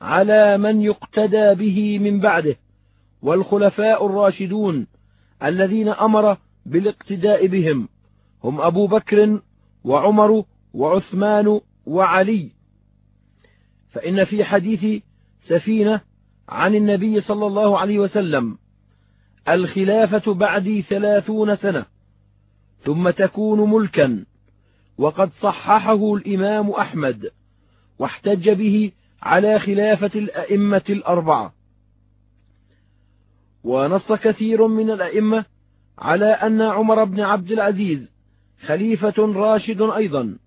[0.01, 2.55] على من يقتدى به من بعده
[3.21, 4.87] والخلفاء الراشدون
[5.43, 7.89] الذين أمر بالاقتداء بهم
[8.43, 9.41] هم أبو بكر
[9.83, 12.51] وعمر وعثمان وعلي.
[13.89, 15.03] فإن في حديث
[15.41, 16.01] سفينة
[16.49, 18.57] عن النبي صلى الله عليه وسلم
[19.49, 21.85] الخلافة بعدي ثلاثون سنة
[22.83, 24.25] ثم تكون ملكا
[24.97, 27.31] وقد صححه الإمام أحمد
[27.99, 28.91] واحتج به
[29.23, 31.53] على خلافة الأئمة الأربعة.
[33.63, 35.45] ونص كثير من الأئمة
[35.99, 38.11] على أن عمر بن عبد العزيز
[38.65, 40.37] خليفة راشد أيضا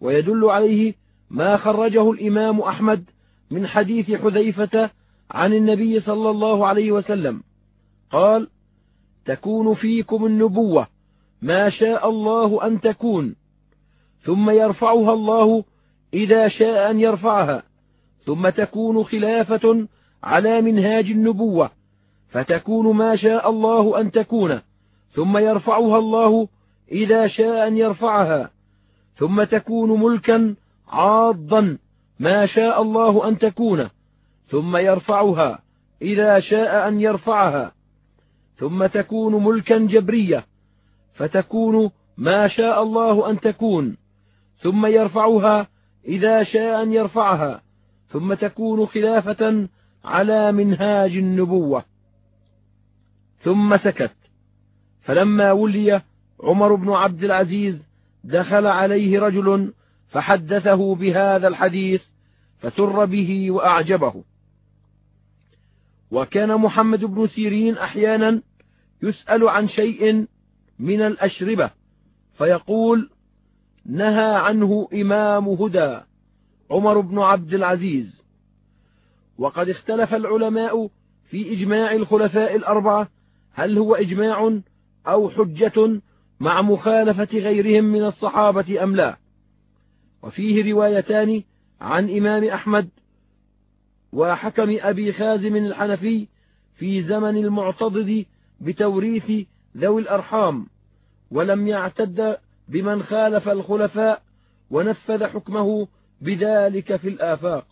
[0.00, 0.94] ويدل عليه
[1.30, 3.04] ما خرجه الإمام أحمد
[3.50, 4.90] من حديث حذيفة
[5.30, 7.42] عن النبي صلى الله عليه وسلم
[8.10, 8.48] قال
[9.24, 10.86] تكون فيكم النبوة
[11.42, 13.36] ما شاء الله أن تكون
[14.22, 15.64] ثم يرفعها الله
[16.14, 17.62] إذا شاء أن يرفعها
[18.24, 19.86] ثم تكون خلافة
[20.22, 21.70] على منهاج النبوة
[22.28, 24.60] فتكون ما شاء الله أن تكون
[25.12, 26.48] ثم يرفعها الله
[26.92, 28.50] إذا شاء أن يرفعها
[29.16, 30.54] ثم تكون ملكا
[30.88, 31.78] عاضا
[32.18, 33.88] ما شاء الله أن تكون.
[34.50, 35.58] ثم يرفعها
[36.02, 37.72] إذا شاء أن يرفعها.
[38.56, 40.46] ثم تكون ملكا جبرية
[41.14, 43.96] فتكون ما شاء الله أن تكون.
[44.58, 45.68] ثم يرفعها
[46.04, 47.62] إذا شاء أن يرفعها
[48.08, 49.68] ثم تكون خلافة
[50.04, 51.84] على منهاج النبوة.
[53.42, 54.16] ثم سكت.
[55.02, 56.02] فلما ولي
[56.42, 57.86] عمر بن عبد العزيز
[58.24, 59.72] دخل عليه رجل
[60.08, 62.02] فحدثه بهذا الحديث
[62.58, 64.29] فسر به وأعجبه.
[66.10, 68.42] وكان محمد بن سيرين أحيانا
[69.02, 70.26] يسأل عن شيء
[70.78, 71.70] من الأشربة
[72.38, 73.10] فيقول
[73.86, 76.00] نهى عنه إمام هدى
[76.70, 78.20] عمر بن عبد العزيز.
[79.38, 80.90] وقد اختلف العلماء
[81.30, 83.08] في إجماع الخلفاء الأربعة
[83.52, 84.60] هل هو إجماع
[85.06, 86.00] أو حجة
[86.40, 89.16] مع مخالفة غيرهم من الصحابة أم لا.
[90.22, 91.42] وفيه روايتان
[91.80, 92.88] عن إمام أحمد
[94.12, 96.28] وحكم أبي خازم الحنفي
[96.74, 98.26] في زمن المعتضد
[98.60, 99.46] بتوريث
[99.76, 100.66] ذوي الأرحام
[101.30, 102.36] ولم يعتد
[102.68, 104.22] بمن خالف الخلفاء
[104.70, 105.88] ونفذ حكمه
[106.20, 107.66] بذلك في الآفاق.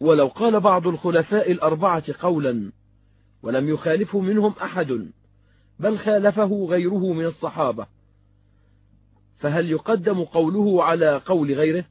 [0.00, 2.72] ولو قال بعض الخلفاء الأربعة قولا
[3.42, 5.10] ولم يخالفه منهم أحد
[5.78, 7.86] بل خالفه غيره من الصحابة
[9.38, 11.84] فهل يقدم قوله على قول غيره؟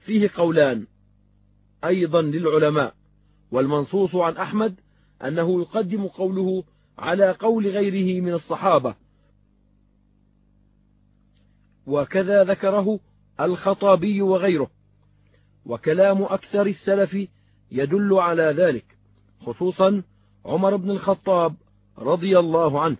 [0.00, 0.86] فيه قولان
[1.84, 2.94] أيضا للعلماء
[3.50, 4.80] والمنصوص عن أحمد
[5.24, 6.64] أنه يقدم قوله
[6.98, 8.94] على قول غيره من الصحابة.
[11.86, 13.00] وكذا ذكره
[13.40, 14.70] الخطابي وغيره.
[15.66, 17.28] وكلام أكثر السلف
[17.70, 18.84] يدل على ذلك
[19.40, 20.02] خصوصا
[20.44, 21.54] عمر بن الخطاب
[21.98, 22.96] رضي الله عنه.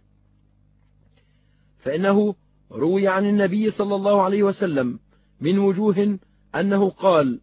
[1.78, 2.34] فإنه
[2.72, 4.98] روي عن النبي صلى الله عليه وسلم
[5.40, 6.18] من وجوه
[6.54, 7.40] أنه قال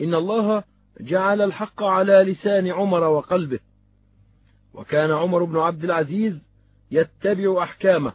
[0.00, 0.64] إن الله
[1.00, 3.58] جعل الحق على لسان عمر وقلبه.
[4.74, 6.38] وكان عمر بن عبد العزيز
[6.90, 8.12] يتبع أحكامه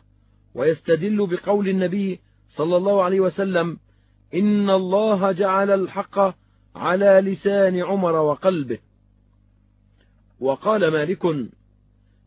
[0.56, 2.20] ويستدل بقول النبي
[2.56, 3.78] صلى الله عليه وسلم
[4.34, 6.36] إن الله جعل الحق
[6.76, 8.80] على لسان عمر وقلبه.
[10.40, 11.26] وقال مالك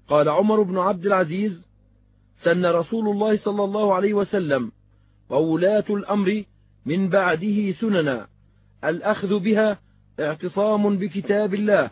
[0.08, 1.62] قال عمر بن عبد العزيز
[2.36, 4.72] سن رسول الله صلى الله عليه وسلم
[5.30, 6.44] وولاة الأمر
[6.86, 8.26] من بعده سننا.
[8.84, 9.78] الأخذ بها
[10.20, 11.90] اعتصام بكتاب الله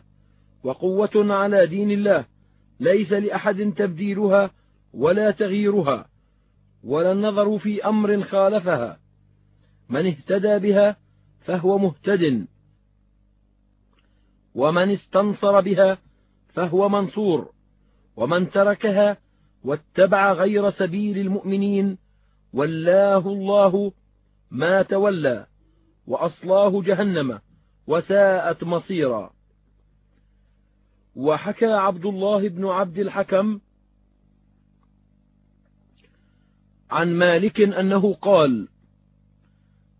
[0.64, 2.24] وقوة على دين الله.
[2.80, 4.50] ليس لأحد تبديلها
[4.92, 6.06] ولا تغييرها
[6.84, 8.98] ولا النظر في أمر خالفها.
[9.88, 10.96] من اهتدى بها
[11.40, 12.46] فهو مهتد
[14.54, 15.98] ومن استنصر بها
[16.48, 17.52] فهو منصور
[18.16, 19.16] ومن تركها
[19.64, 21.98] واتبع غير سبيل المؤمنين
[22.52, 23.92] ولاه الله
[24.52, 25.46] ما تولى
[26.06, 27.40] وأصلاه جهنم
[27.86, 29.32] وساءت مصيرا.
[31.16, 33.60] وحكى عبد الله بن عبد الحكم
[36.90, 38.68] عن مالك أنه قال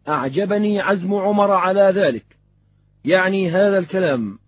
[0.09, 2.27] أعجبني عزم عمر على ذلك
[3.05, 4.39] يعني هذا الكلام.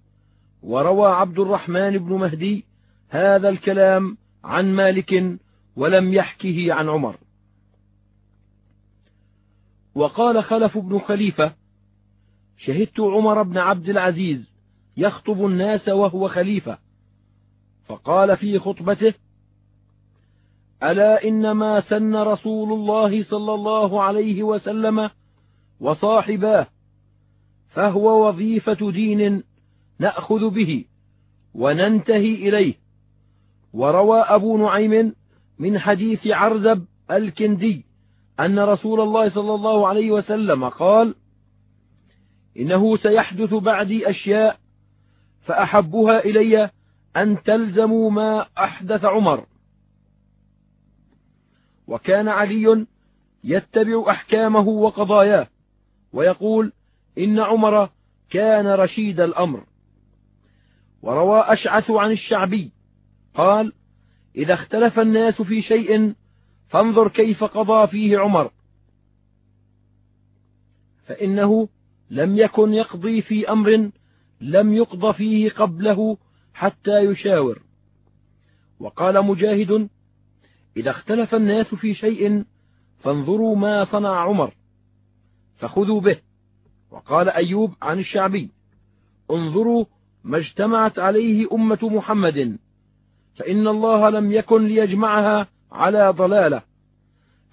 [0.63, 2.65] وروى عبد الرحمن بن مهدي
[3.09, 5.39] هذا الكلام عن مالك
[5.77, 7.24] ولم يحكه عن عمر.
[9.95, 11.55] وقال خلف بن خليفة
[12.59, 14.55] شهدت عمر بن عبد العزيز
[14.97, 16.79] يخطب الناس وهو خليفة.
[17.87, 19.15] فقال في خطبته
[20.83, 25.11] ألا إنما سن رسول الله صلى الله عليه وسلم
[25.81, 26.67] وصاحباه
[27.69, 29.43] فهو وظيفة دين
[29.99, 30.85] نأخذ به
[31.55, 32.75] وننتهي إليه.
[33.73, 35.15] وروى أبو نعيم
[35.59, 37.85] من حديث عرزب الكندي
[38.41, 41.15] أن رسول الله صلى الله عليه وسلم قال
[42.57, 44.59] إنه سيحدث بعدي أشياء
[45.43, 46.71] فأحبها إلي
[47.17, 49.47] أن تلزموا ما أحدث عمر.
[51.87, 52.87] وكان علي
[53.45, 55.47] يتبع أحكامه وقضاياه
[56.13, 56.73] ويقول
[57.19, 57.91] إن عمر
[58.31, 59.65] كان رشيد الأمر.
[61.03, 62.73] وروى أشعث عن الشعبي
[63.35, 63.73] قال
[64.37, 66.15] إذا اختلف الناس في شيء
[66.75, 68.51] فانظر كيف قضى فيه عمر.
[71.07, 71.69] فإنه
[72.11, 73.91] لم يكن يقضي في أمر
[74.41, 76.17] لم يقض فيه قبله
[76.55, 77.63] حتى يشاور.
[78.81, 79.89] وقال مجاهد
[80.77, 82.45] إذا اختلف الناس في شيء
[82.99, 84.55] فانظروا ما صنع عمر
[85.57, 86.19] فخذوا به.
[86.91, 88.51] وقال أيوب عن الشعبي
[89.31, 89.85] انظروا
[90.25, 92.59] ما اجتمعت عليه أمة محمد
[93.37, 96.63] فإن الله لم يكن ليجمعها على ضلالة.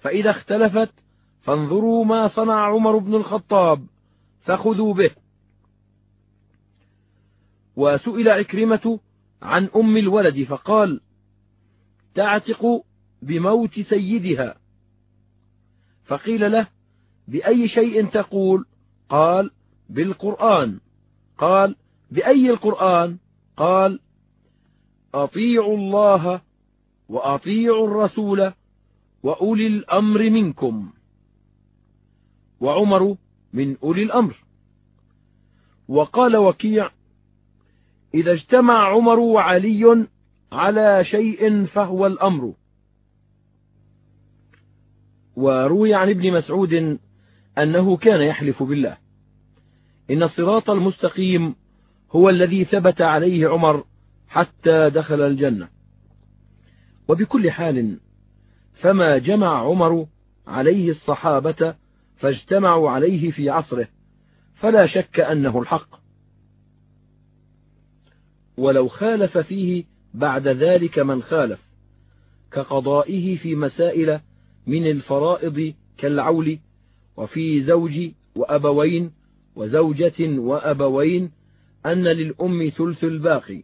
[0.00, 0.92] فإذا اختلفت
[1.42, 3.86] فانظروا ما صنع عمر بن الخطاب
[4.40, 5.10] فخذوا به.
[7.76, 9.00] وسئل عكرمة
[9.42, 11.00] عن أم الولد فقال
[12.14, 12.84] تعتق
[13.22, 14.56] بموت سيدها.
[16.04, 16.66] فقيل له
[17.28, 18.64] بأي شيء تقول؟
[19.08, 19.50] قال
[19.88, 20.80] بالقرآن.
[21.38, 21.76] قال
[22.10, 23.18] بأي القرآن؟
[23.56, 24.00] قال
[25.14, 26.40] أطيعوا الله
[27.12, 28.52] وأطيعوا الرسول
[29.22, 30.90] وأولي الأمر منكم.
[32.60, 33.16] وعمر
[33.52, 34.36] من أولي الأمر.
[35.88, 36.90] وقال وكيع
[38.14, 40.06] إذا اجتمع عمر وعلي
[40.52, 42.54] على شيء فهو الأمر.
[45.36, 46.98] وروي عن ابن مسعود
[47.58, 48.96] أنه كان يحلف بالله.
[50.10, 51.54] إن الصراط المستقيم
[52.10, 53.84] هو الذي ثبت عليه عمر
[54.28, 55.81] حتى دخل الجنة.
[57.08, 57.98] وبكل حال
[58.74, 60.06] فما جمع عمر
[60.46, 61.74] عليه الصحابة
[62.16, 63.88] فاجتمعوا عليه في عصره
[64.54, 66.02] فلا شك أنه الحق.
[68.56, 69.84] ولو خالف فيه
[70.14, 71.60] بعد ذلك من خالف
[72.52, 74.20] كقضائه في مسائل
[74.66, 76.58] من الفرائض كالعول
[77.16, 79.12] وفي زوج وأبوين
[79.56, 81.30] وزوجة وأبوين
[81.86, 83.62] أن للأم ثلث الباقي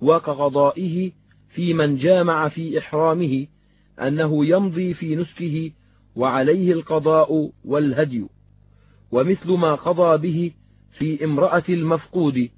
[0.00, 1.12] وكقضائه
[1.54, 3.46] في من جامع في إحرامه
[4.00, 5.70] أنه يمضي في نسكه
[6.16, 8.26] وعليه القضاء والهدي
[9.12, 10.52] ومثل ما قضى به
[10.98, 12.48] في امرأة المفقود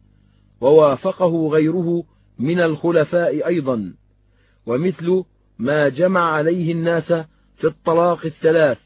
[0.61, 2.05] ووافقه غيره
[2.38, 3.95] من الخلفاء أيضا
[4.66, 5.24] ومثل
[5.59, 7.12] ما جمع عليه الناس
[7.57, 8.78] في الطلاق الثلاث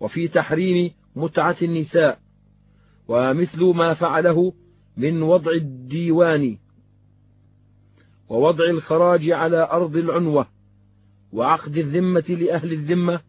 [0.00, 2.18] وفي تحريم متعة النساء
[3.08, 4.52] ومثل ما فعله
[4.96, 6.58] من وضع الديوان
[8.32, 10.46] ووضع الخراج على أرض العنوة
[11.32, 13.20] وعقد الذمة لأهل الذمة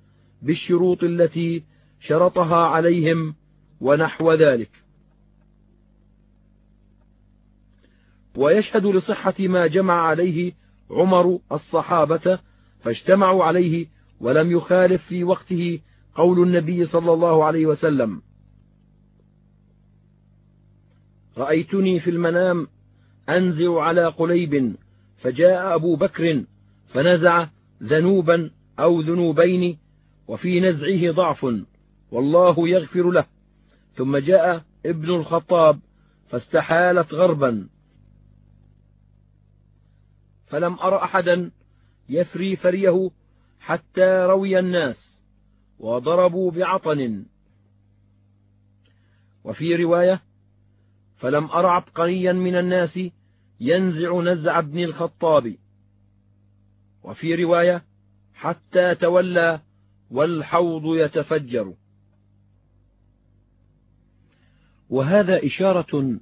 [0.42, 1.64] بالشروط التي
[2.00, 3.36] شرطها عليهم
[3.82, 4.70] ونحو ذلك.
[8.36, 10.54] ويشهد لصحة ما جمع عليه
[10.92, 12.40] عمر الصحابة
[12.84, 13.88] فاجتمعوا عليه
[14.20, 15.80] ولم يخالف في وقته
[16.16, 18.22] قول النبي صلى الله عليه وسلم.
[21.38, 22.68] رأيتني في المنام
[23.30, 24.76] أنزع على قليب
[25.24, 26.44] فجاء أبو بكر
[26.88, 27.48] فنزع
[27.84, 29.78] ذنوبا أو ذنوبين
[30.28, 31.46] وفي نزعه ضعف
[32.12, 33.26] والله يغفر له.
[33.96, 35.80] ثم جاء ابن الخطاب
[36.30, 37.68] فاستحالت غربا.
[40.48, 41.52] فلم أر أحدا
[42.10, 43.12] يفري فريه
[43.60, 45.22] حتى روي الناس
[45.80, 47.26] وضربوا بعطن.
[49.44, 50.22] وفي رواية
[51.18, 53.00] فلم أر عبقريا من الناس
[53.64, 55.56] ينزع نزع ابن الخطاب.
[57.04, 57.84] وفي رواية
[58.34, 59.60] حتى تولى
[60.12, 61.74] والحوض يتفجر.
[64.90, 66.20] وهذا إشارة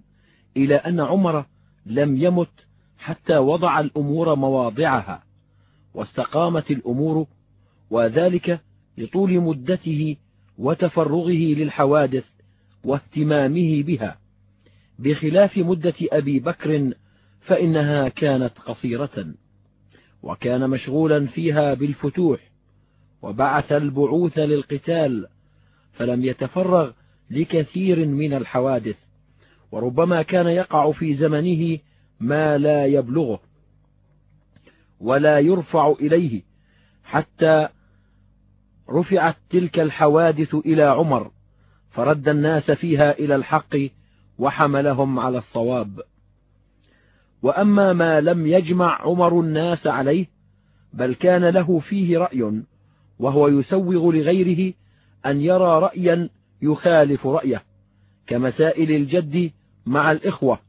[0.58, 1.46] إلى أن عمر
[1.86, 2.52] لم يمت
[2.98, 5.24] حتى وضع الأمور مواضعها
[5.94, 7.28] واستقامت الأمور
[7.90, 8.62] وذلك
[8.98, 10.18] لطول مدته
[10.58, 12.26] وتفرغه للحوادث
[12.84, 14.20] واهتمامه بها.
[15.00, 16.92] بخلاف مدة أبي بكر
[17.42, 19.34] فإنها كانت قصيرة
[20.24, 22.40] وكان مشغولا فيها بالفتوح
[23.22, 25.28] وبعث البعوث للقتال
[25.94, 26.92] فلم يتفرغ
[27.30, 28.96] لكثير من الحوادث
[29.72, 31.78] وربما كان يقع في زمنه
[32.20, 33.40] ما لا يبلغه
[35.00, 36.42] ولا يرفع إليه
[37.04, 37.68] حتى
[38.90, 41.32] رفعت تلك الحوادث إلى عمر
[41.92, 43.78] فرد الناس فيها إلى الحق
[44.38, 46.02] وحملهم على الصواب.
[47.42, 50.26] وأما ما لم يجمع عمر الناس عليه
[50.94, 52.62] بل كان له فيه رأي
[53.20, 54.74] وهو يسوغ لغيره
[55.26, 56.30] أن يرى رأيا
[56.62, 57.64] يخالف رأيه
[58.28, 59.52] كمسائل الجد
[59.86, 60.60] مع الإخوة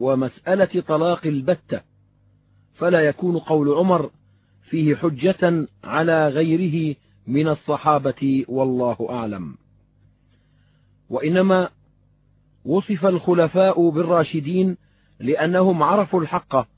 [0.00, 1.80] ومسألة طلاق البتة
[2.74, 4.10] فلا يكون قول عمر
[4.70, 6.96] فيه حجة على غيره
[7.26, 9.54] من الصحابة والله أعلم.
[11.10, 11.70] وإنما
[12.64, 14.76] وصف الخلفاء بالراشدين
[15.20, 16.68] لأنهم عرفوا الحق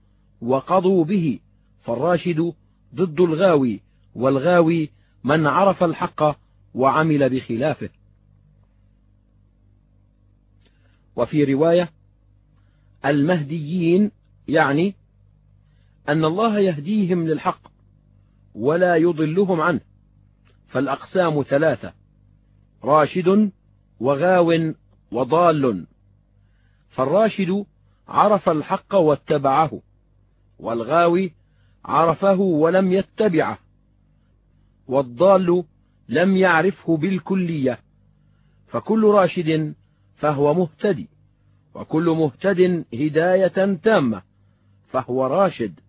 [0.41, 1.39] وقضوا به
[1.83, 2.53] فالراشد
[2.95, 3.81] ضد الغاوي
[4.14, 4.91] والغاوي
[5.24, 6.37] من عرف الحق
[6.74, 7.89] وعمل بخلافه.
[11.16, 11.91] وفي رواية
[13.05, 14.11] المهديين
[14.49, 14.95] يعني
[16.09, 17.70] أن الله يهديهم للحق
[18.55, 19.81] ولا يضلهم عنه
[20.68, 21.93] فالأقسام ثلاثة
[22.85, 23.51] راشد
[24.01, 24.72] وغاو
[25.13, 25.87] وضال.
[26.91, 27.65] فالراشد
[28.09, 29.83] عرف الحق واتبعه
[30.59, 31.33] والغاوي
[31.85, 33.59] عرفه ولم يتبعه
[34.87, 35.65] والضال
[36.09, 37.79] لم يعرفه بالكلية.
[38.69, 39.75] فكل راشد
[40.17, 41.09] فهو مهتدي
[41.75, 44.23] وكل مهتد هداية تامة
[44.93, 45.81] فهو راشد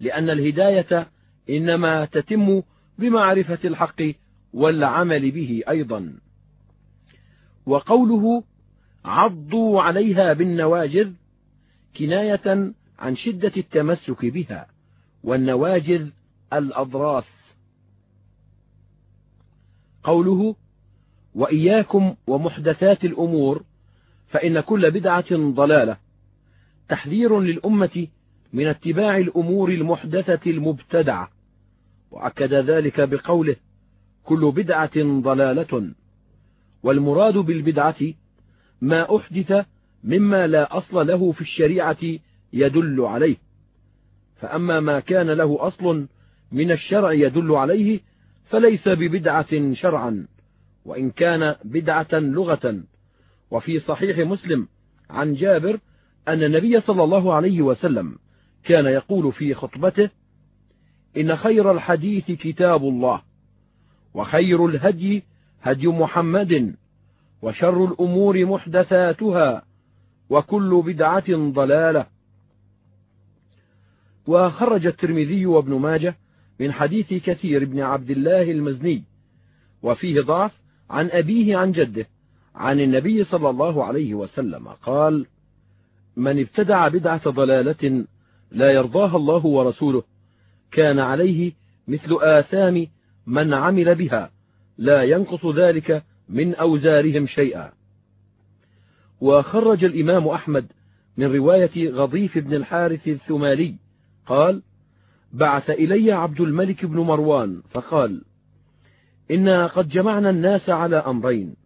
[0.00, 1.08] لأن الهداية
[1.50, 2.62] إنما تتم
[2.98, 4.02] بمعرفة الحق
[4.52, 6.14] والعمل به أيضا.
[7.66, 8.44] وقوله
[9.04, 11.12] عضوا عليها بالنواجذ
[11.96, 14.66] كناية عن شدة التمسك بها
[15.24, 16.08] والنواجذ
[16.52, 17.24] الأضراس.
[20.04, 20.56] قوله
[21.34, 23.64] وإياكم ومحدثات الأمور
[24.28, 25.96] فإن كل بدعة ضلالة.
[26.88, 28.06] تحذير للأمة
[28.52, 31.30] من اتباع الأمور المحدثة المبتدعة.
[32.10, 33.56] وأكد ذلك بقوله
[34.24, 35.92] كل بدعة ضلالة.
[36.82, 37.96] والمراد بالبدعة
[38.82, 39.66] ما أحدث
[40.04, 42.18] مما لا أصل له في الشريعة
[42.52, 43.36] يدل عليه.
[44.36, 46.06] فأما ما كان له أصل
[46.52, 48.00] من الشرع يدل عليه
[48.44, 50.26] فليس ببدعة شرعا
[50.84, 52.82] وإن كان بدعة لغة.
[53.50, 54.68] وفي صحيح مسلم
[55.10, 55.78] عن جابر
[56.28, 58.18] أن النبي صلى الله عليه وسلم
[58.64, 60.10] كان يقول في خطبته
[61.16, 63.22] إن خير الحديث كتاب الله
[64.14, 65.22] وخير الهدي
[65.62, 66.74] هدي محمد
[67.42, 69.62] وشر الأمور محدثاتها
[70.30, 72.06] وكل بدعة ضلالة.
[74.26, 76.16] وخرج الترمذي وابن ماجه
[76.60, 79.04] من حديث كثير بن عبد الله المزني
[79.82, 80.52] وفيه ضعف
[80.90, 82.06] عن أبيه عن جده
[82.54, 85.26] عن النبي صلى الله عليه وسلم قال
[86.16, 88.04] من ابتدع بدعة ضلالة
[88.50, 90.02] لا يرضاها الله ورسوله
[90.70, 91.52] كان عليه
[91.88, 92.86] مثل آثام
[93.26, 94.30] من عمل بها
[94.78, 97.72] لا ينقص ذلك من أوزارهم شيئا.
[99.20, 100.66] وخرج الإمام أحمد
[101.16, 103.76] من رواية غضيف بن الحارث الثمالي
[104.26, 104.62] قال
[105.32, 108.24] بعث إلي عبد الملك بن مروان فقال
[109.30, 111.56] إنا قد جمعنا الناس على أمرين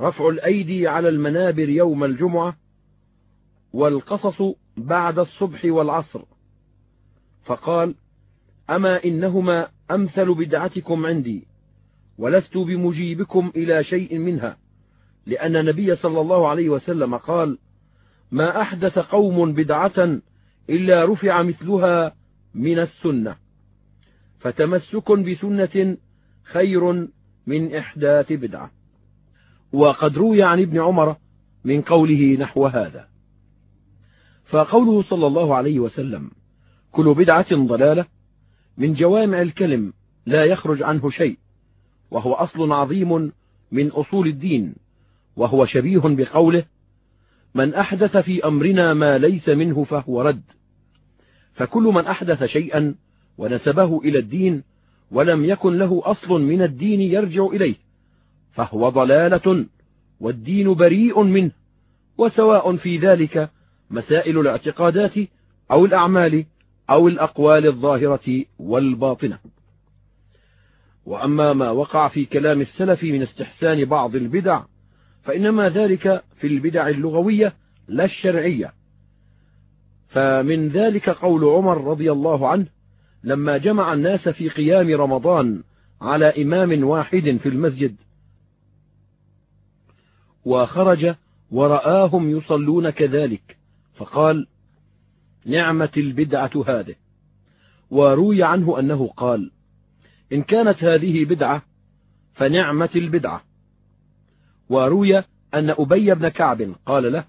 [0.00, 2.56] رفع الأيدي على المنابر يوم الجمعة
[3.72, 4.42] والقصص
[4.76, 6.22] بعد الصبح والعصر.
[7.44, 7.94] فقال
[8.70, 11.46] أما إنهما أمثل بدعتكم عندي.
[12.18, 14.56] ولست بمجيبكم إلى شيء منها.
[15.26, 17.58] لأن النبي صلى الله عليه وسلم قال
[18.30, 20.20] ما أحدث قوم بدعة
[20.70, 22.14] إلا رفع مثلها
[22.54, 23.36] من السنة.
[24.38, 25.96] فتمسك بسنة
[26.42, 27.08] خير
[27.46, 28.70] من إحداث بدعة.
[29.72, 31.16] وقد روي عن ابن عمر
[31.64, 33.08] من قوله نحو هذا.
[34.44, 36.30] فقوله صلى الله عليه وسلم
[36.92, 38.06] كل بدعة ضلالة
[38.76, 39.92] من جوامع الكلم
[40.26, 41.41] لا يخرج عنه شيء.
[42.12, 43.32] وهو أصل عظيم
[43.72, 44.74] من أصول الدين
[45.36, 46.64] وهو شبيه بقوله
[47.54, 50.42] من أحدث في أمرنا ما ليس منه فهو رد
[51.54, 52.94] فكل من أحدث شيئا
[53.38, 54.62] ونسبه إلى الدين
[55.10, 57.74] ولم يكن له أصل من الدين يرجع إليه
[58.52, 59.66] فهو ضلالة
[60.20, 61.50] والدين بريء منه
[62.18, 63.50] وسواء في ذلك
[63.90, 65.14] مسائل الاعتقادات
[65.70, 66.44] أو الأعمال
[66.90, 69.38] أو الأقوال الظاهرة والباطنة.
[71.06, 74.62] وأما ما وقع في كلام السلف من استحسان بعض البدع
[75.22, 77.54] فإنما ذلك في البدع اللغوية
[77.88, 78.72] لا الشرعية.
[80.08, 82.66] فمن ذلك قول عمر رضي الله عنه
[83.24, 85.62] لما جمع الناس في قيام رمضان
[86.00, 87.96] على إمام واحد في المسجد
[90.44, 91.14] وخرج
[91.50, 93.56] ورآهم يصلون كذلك
[93.94, 94.46] فقال
[95.46, 96.94] نعمة البدعة هذه.
[97.90, 99.50] وروي عنه أنه قال
[100.32, 101.62] إن كانت هذه بدعة
[102.34, 103.42] فنعمة البدعة.
[104.68, 105.18] وروي
[105.54, 107.24] أن أبي بن كعب قال له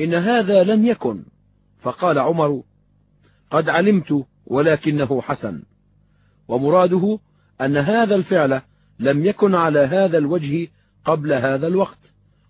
[0.00, 1.22] إن هذا لم يكن.
[1.82, 2.62] فقال عمر
[3.50, 5.62] قد علمت ولكنه حسن.
[6.48, 7.18] ومراده
[7.60, 8.60] أن هذا الفعل
[8.98, 10.68] لم يكن على هذا الوجه
[11.04, 11.98] قبل هذا الوقت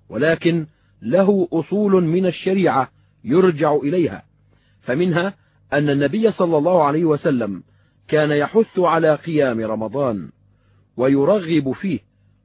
[0.09, 0.67] ولكن
[1.03, 2.91] له أصول من الشريعة
[3.25, 4.23] يرجع إليها.
[4.83, 5.35] فمنها
[5.73, 7.63] أن النبي صلى الله عليه وسلم
[8.09, 10.31] كان يحث على قيام رمضان
[10.97, 11.99] ويرغب فيه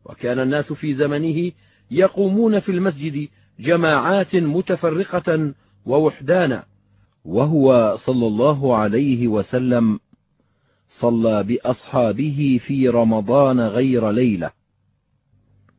[0.05, 1.51] وكان الناس في زمنه
[1.91, 3.27] يقومون في المسجد
[3.59, 5.53] جماعات متفرقة
[5.85, 6.63] ووحدانا
[7.25, 9.99] وهو صلى الله عليه وسلم
[10.99, 14.51] صلى بأصحابه في رمضان غير ليلة.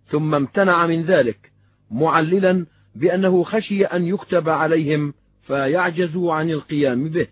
[0.06, 1.52] ثم امتنع من ذلك
[1.90, 7.26] معللا بأنه خشي أن يكتب عليهم فيعجزوا عن القيام به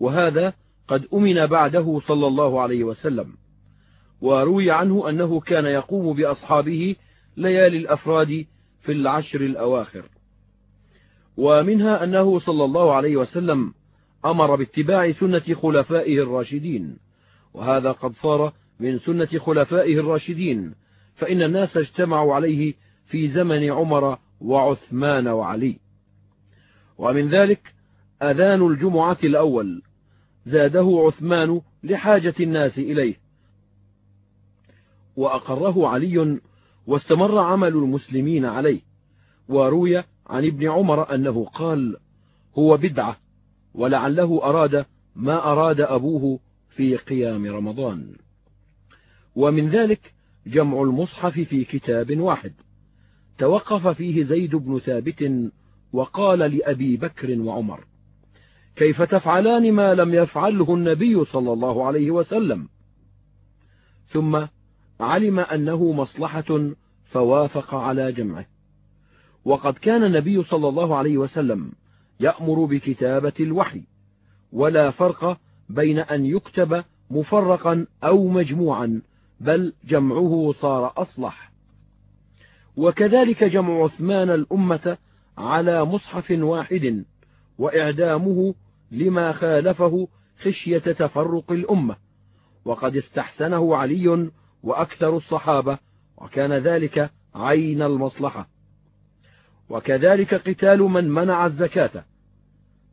[0.00, 0.54] وهذا
[0.92, 3.32] قد أمن بعده صلى الله عليه وسلم
[4.20, 6.96] وروي عنه أنه كان يقوم بأصحابه
[7.36, 8.46] ليالي الأفراد
[8.82, 10.04] في العشر الأواخر.
[11.36, 13.74] ومنها أنه صلى الله عليه وسلم
[14.24, 16.96] أمر باتباع سنة خلفائه الراشدين
[17.54, 20.74] وهذا قد صار من سنة خلفائه الراشدين
[21.14, 22.74] فإن الناس اجتمعوا عليه
[23.06, 25.78] في زمن عمر وعثمان وعلي.
[26.98, 27.74] ومن ذلك
[28.22, 29.82] أذان الجمعة الأول
[30.46, 33.14] زاده عثمان لحاجة الناس إليه.
[35.16, 36.38] وأقره علي
[36.86, 38.80] واستمر عمل المسلمين عليه.
[39.48, 41.96] وروي عن ابن عمر أنه قال
[42.58, 43.16] هو بدعة
[43.74, 44.86] ولعله أراد
[45.16, 46.38] ما أراد أبوه
[46.70, 48.14] في قيام رمضان.
[49.36, 50.12] ومن ذلك
[50.46, 52.52] جمع المصحف في كتاب واحد.
[53.38, 55.50] توقف فيه زيد بن ثابت
[55.92, 57.84] وقال لأبي بكر وعمر
[58.76, 62.68] كيف تفعلان ما لم يفعله النبي صلى الله عليه وسلم؟
[64.08, 64.46] ثم
[65.00, 66.70] علم أنه مصلحة
[67.04, 68.46] فوافق على جمعه.
[69.44, 71.72] وقد كان النبي صلى الله عليه وسلم
[72.20, 73.82] يأمر بكتابة الوحي
[74.52, 79.02] ولا فرق بين أن يكتب مفرقا أو مجموعا
[79.40, 81.52] بل جمعه صار أصلح.
[82.76, 84.98] وكذلك جمع عثمان الأمة
[85.38, 87.04] على مصحف واحد
[87.58, 88.54] وإعدامه
[88.92, 90.08] لما خالفه
[90.42, 91.96] خشية تفرق الأمة.
[92.64, 94.30] وقد استحسنه علي
[94.62, 95.78] وأكثر الصحابة
[96.16, 98.48] وكان ذلك عين المصلحة.
[99.68, 102.04] وكذلك قتال من منع الزكاة.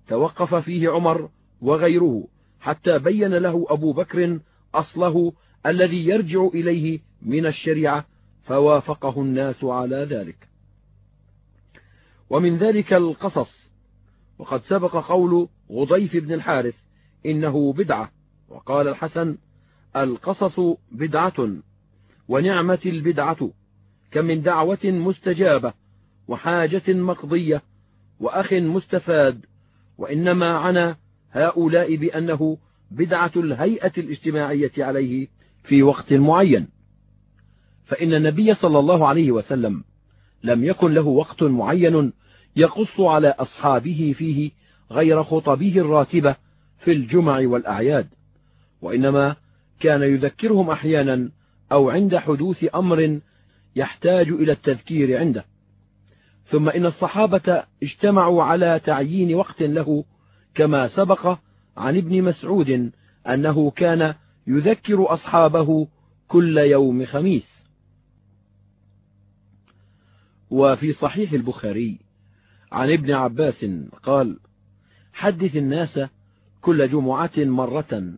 [0.07, 1.29] توقف فيه عمر
[1.61, 2.27] وغيره
[2.59, 4.39] حتى بين له أبو بكر
[4.75, 5.33] أصله
[5.65, 8.05] الذي يرجع إليه من الشريعة
[8.43, 10.49] فوافقه الناس على ذلك.
[12.29, 13.69] ومن ذلك القصص.
[14.39, 16.75] وقد سبق قول غضيف بن الحارث
[17.25, 18.11] إنه بدعة.
[18.49, 19.37] وقال الحسن
[19.95, 20.59] القصص
[20.91, 21.49] بدعة
[22.27, 23.51] ونعمة البدعة
[24.11, 25.73] كم من دعوة مستجابة
[26.27, 27.61] وحاجة مقضية
[28.19, 29.45] وأخ مستفاد.
[29.97, 30.97] وإنما عنا
[31.31, 32.57] هؤلاء بأنه
[32.91, 35.27] بدعة الهيئة الاجتماعية عليه
[35.63, 36.67] في وقت معين.
[37.85, 39.83] فإن النبي صلى الله عليه وسلم
[40.43, 42.13] لم يكن له وقت معين
[42.55, 44.51] يقص على أصحابه فيه
[44.91, 46.35] غير خطبه الراتبة
[46.79, 48.07] في الجمع والأعياد
[48.81, 49.35] وإنما
[49.79, 51.29] كان يذكرهم أحيانا
[51.71, 53.19] أو عند حدوث أمر
[53.75, 55.45] يحتاج إلى التذكير عنده.
[56.45, 60.03] ثم إن الصحابة اجتمعوا على تعيين وقت له
[60.55, 61.37] كما سبق
[61.77, 62.91] عن ابن مسعود
[63.27, 64.13] أنه كان
[64.47, 65.87] يذكر أصحابه
[66.27, 67.59] كل يوم خميس.
[70.49, 71.99] وفي صحيح البخاري
[72.71, 73.65] عن ابن عباس
[74.03, 74.39] قال
[75.13, 75.99] حدث الناس
[76.61, 78.13] كل جمعة مرة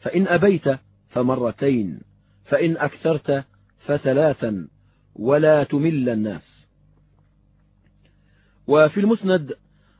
[0.00, 0.64] فإن أبيت
[1.08, 2.00] فمرتين
[2.44, 3.44] فإن أكثرت
[3.86, 4.68] فثلاثا
[5.14, 6.66] ولا تمل الناس.
[8.66, 9.54] وفي المسند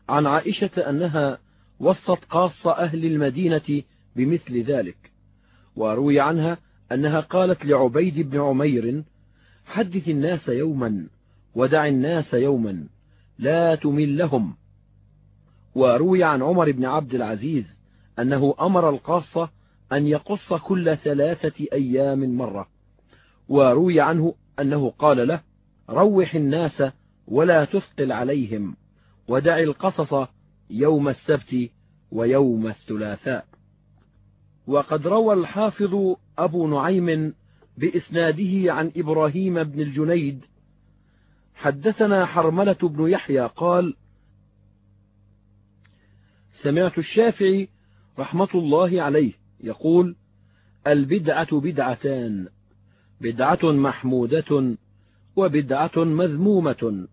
[0.08, 1.38] عن عائشة أنها
[1.80, 3.82] وصت قاص أهل المدينة
[4.16, 5.12] بمثل ذلك
[5.76, 6.58] وروي عنها
[6.92, 9.02] أنها قالت لعبيد بن عمير
[9.66, 11.06] حدث الناس يوما
[11.54, 12.86] ودع الناس يوما
[13.38, 14.56] لا تملهم
[15.74, 17.76] وروي عن عمر بن عبد العزيز
[18.18, 19.50] أنه أمر القاصة
[19.92, 22.68] أن يقص كل ثلاثة أيام مرة
[23.48, 25.40] وروي عنه أنه قال له
[25.90, 26.82] روح الناس
[27.28, 28.76] ولا تثقل عليهم
[29.28, 30.28] ودع القصص
[30.70, 31.70] يوم السبت
[32.12, 33.46] ويوم الثلاثاء.
[34.66, 37.34] وقد روى الحافظ أبو نعيم
[37.78, 40.44] بإسناده عن إبراهيم بن الجنيد
[41.54, 43.96] حدثنا حرملة بن يحيى قال
[46.62, 47.68] سمعت الشافعي
[48.18, 50.16] رحمة الله عليه يقول
[50.86, 52.48] البدعة بدعتان
[53.20, 54.76] بدعة محمودة
[55.36, 57.06] وبدعة مذمومة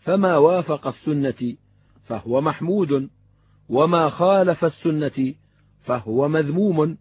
[0.00, 1.56] فما وافق السنة
[2.04, 3.10] فهو محمود
[3.68, 5.34] وما خالف السنة
[5.84, 6.98] فهو مذموم.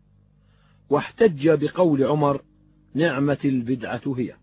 [0.90, 2.42] واحتج بقول عمر
[2.94, 4.36] نعمة البدعة هي.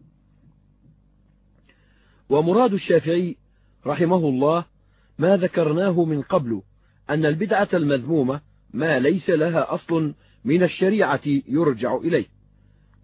[2.30, 3.36] ومراد الشافعي
[3.86, 4.64] رحمه الله
[5.18, 6.62] ما ذكرناه من قبل
[7.10, 8.40] أن البدعة المذمومة
[8.72, 12.26] ما ليس لها أصل من الشريعة يرجع إليه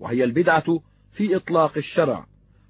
[0.00, 0.80] وهي البدعة
[1.12, 2.26] في إطلاق الشرع.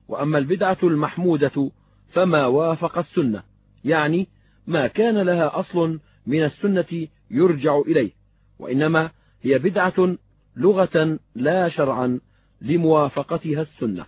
[0.08, 1.70] وأما البدعة المحمودة
[2.08, 3.42] فما وافق السنة
[3.84, 4.28] يعني
[4.66, 8.10] ما كان لها أصل من السنة يرجع إليه
[8.58, 9.10] وإنما
[9.42, 10.16] هي بدعة
[10.56, 12.20] لغة لا شرعا
[12.60, 14.06] لموافقتها السنة.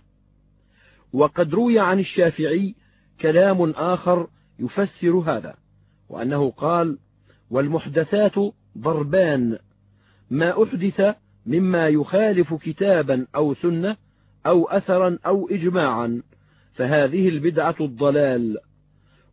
[1.13, 2.75] وقد روي عن الشافعي
[3.21, 4.27] كلام آخر
[4.59, 5.55] يفسر هذا
[6.09, 6.97] وأنه قال
[7.51, 8.33] والمحدثات
[8.77, 9.59] ضربان.
[10.29, 13.97] ما أحدث مما يخالف كتابا أو سنة
[14.45, 16.21] أو أثرا أو إجماعا
[16.73, 18.57] فهذه البدعة الضلال.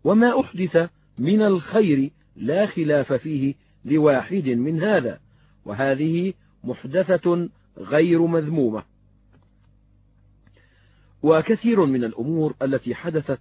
[0.05, 3.55] وما أحدث من الخير لا خلاف فيه
[3.85, 5.21] لواحد من هذا
[5.65, 6.33] وهذه
[6.65, 7.49] محدثة
[7.79, 8.83] غير مذمومة.
[11.23, 13.41] وكثير من الأمور التي حدثت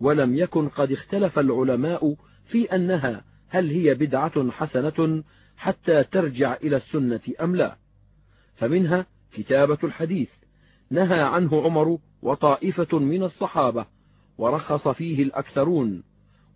[0.00, 2.14] ولم يكن قد اختلف العلماء
[2.46, 5.24] في أنها هل هي بدعة حسنة
[5.56, 7.76] حتى ترجع إلى السنة أم لا؟
[8.56, 10.28] فمنها كتابة الحديث.
[10.90, 13.86] نهى عنه عمر وطائفة من الصحابة
[14.38, 16.02] ورخص فيه الأكثرون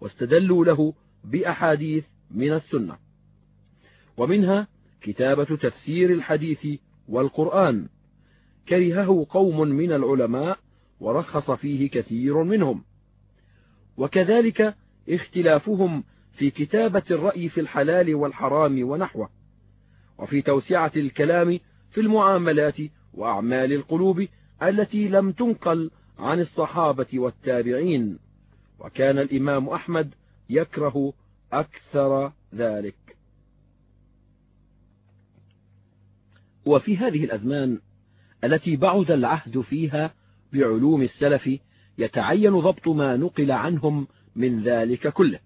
[0.01, 0.95] واستدلوا له
[1.25, 2.99] بأحاديث من السنة.
[4.17, 4.69] ومنها
[5.01, 6.67] كتابة تفسير الحديث
[7.09, 7.89] والقرآن.
[8.69, 10.59] كرهه قوم من العلماء
[11.01, 12.85] ورخص فيه كثير منهم.
[13.97, 14.75] وكذلك
[15.09, 16.05] اختلافهم
[16.37, 19.31] في كتابة الرأي في الحلال والحرام ونحوه
[20.19, 21.61] وفي توسعة الكلام
[21.91, 22.77] في المعاملات
[23.15, 24.27] وأعمال القلوب
[24.63, 28.19] التي لم تنقل عن الصحابة والتابعين
[28.79, 30.15] وكان الإمام أحمد
[30.51, 31.13] يكره
[31.53, 33.17] أكثر ذلك.
[36.67, 37.81] وفي هذه الأزمان
[38.45, 40.15] التي بعد العهد فيها
[40.53, 41.51] بعلوم السلف
[41.99, 44.07] يتعين ضبط ما نقل عنهم
[44.37, 45.46] من ذلك كله.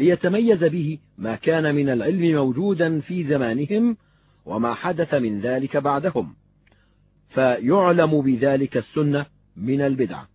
[0.00, 3.96] ليتميز به ما كان من العلم موجودا في زمانهم
[4.46, 6.34] وما حدث من ذلك بعدهم.
[7.28, 9.26] فيعلم بذلك السنة
[9.56, 10.28] من البدعة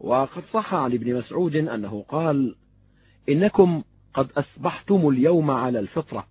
[0.00, 2.54] وقد صح عن ابن مسعود أنه قال
[3.28, 3.82] إنكم
[4.14, 6.26] قد أصبحتم اليوم على الفطرة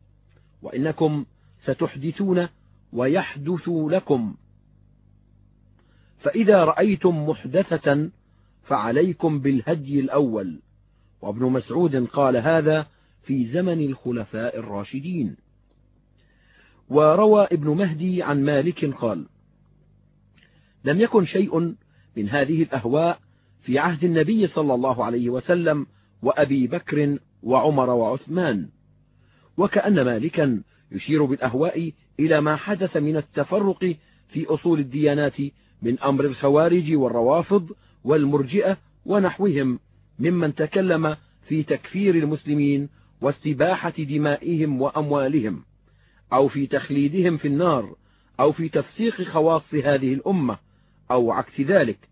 [0.61, 1.25] وإنكم
[1.63, 2.47] ستحدثون
[2.93, 4.35] ويحدث لكم.
[6.19, 8.09] فإذا رأيتم محدثة
[8.63, 10.59] فعليكم بالهدي الأول.
[11.23, 12.87] وابن مسعود قال هذا
[13.23, 15.35] في زمن الخلفاء الراشدين.
[16.89, 19.25] وروى ابن مهدي عن مالك قال
[20.83, 21.75] لم يكن شيء
[22.17, 23.19] من هذه الأهواء
[23.61, 25.87] في عهد النبي صلى الله عليه وسلم
[26.21, 28.69] وأبي بكر وعمر وعثمان
[29.57, 33.95] وكأن مالكا يشير بالأهواء إلى ما حدث من التفرق
[34.29, 35.37] في أصول الديانات
[35.81, 37.71] من أمر الخوارج والروافض
[38.03, 39.79] والمرجئة ونحوهم
[40.19, 42.89] ممن تكلم في تكفير المسلمين
[43.21, 45.63] واستباحة دمائهم وأموالهم
[46.33, 47.95] أو في تخليدهم في النار
[48.39, 50.57] أو في تفسيق خواص هذه الأمة
[51.11, 52.09] أو عكس ذلك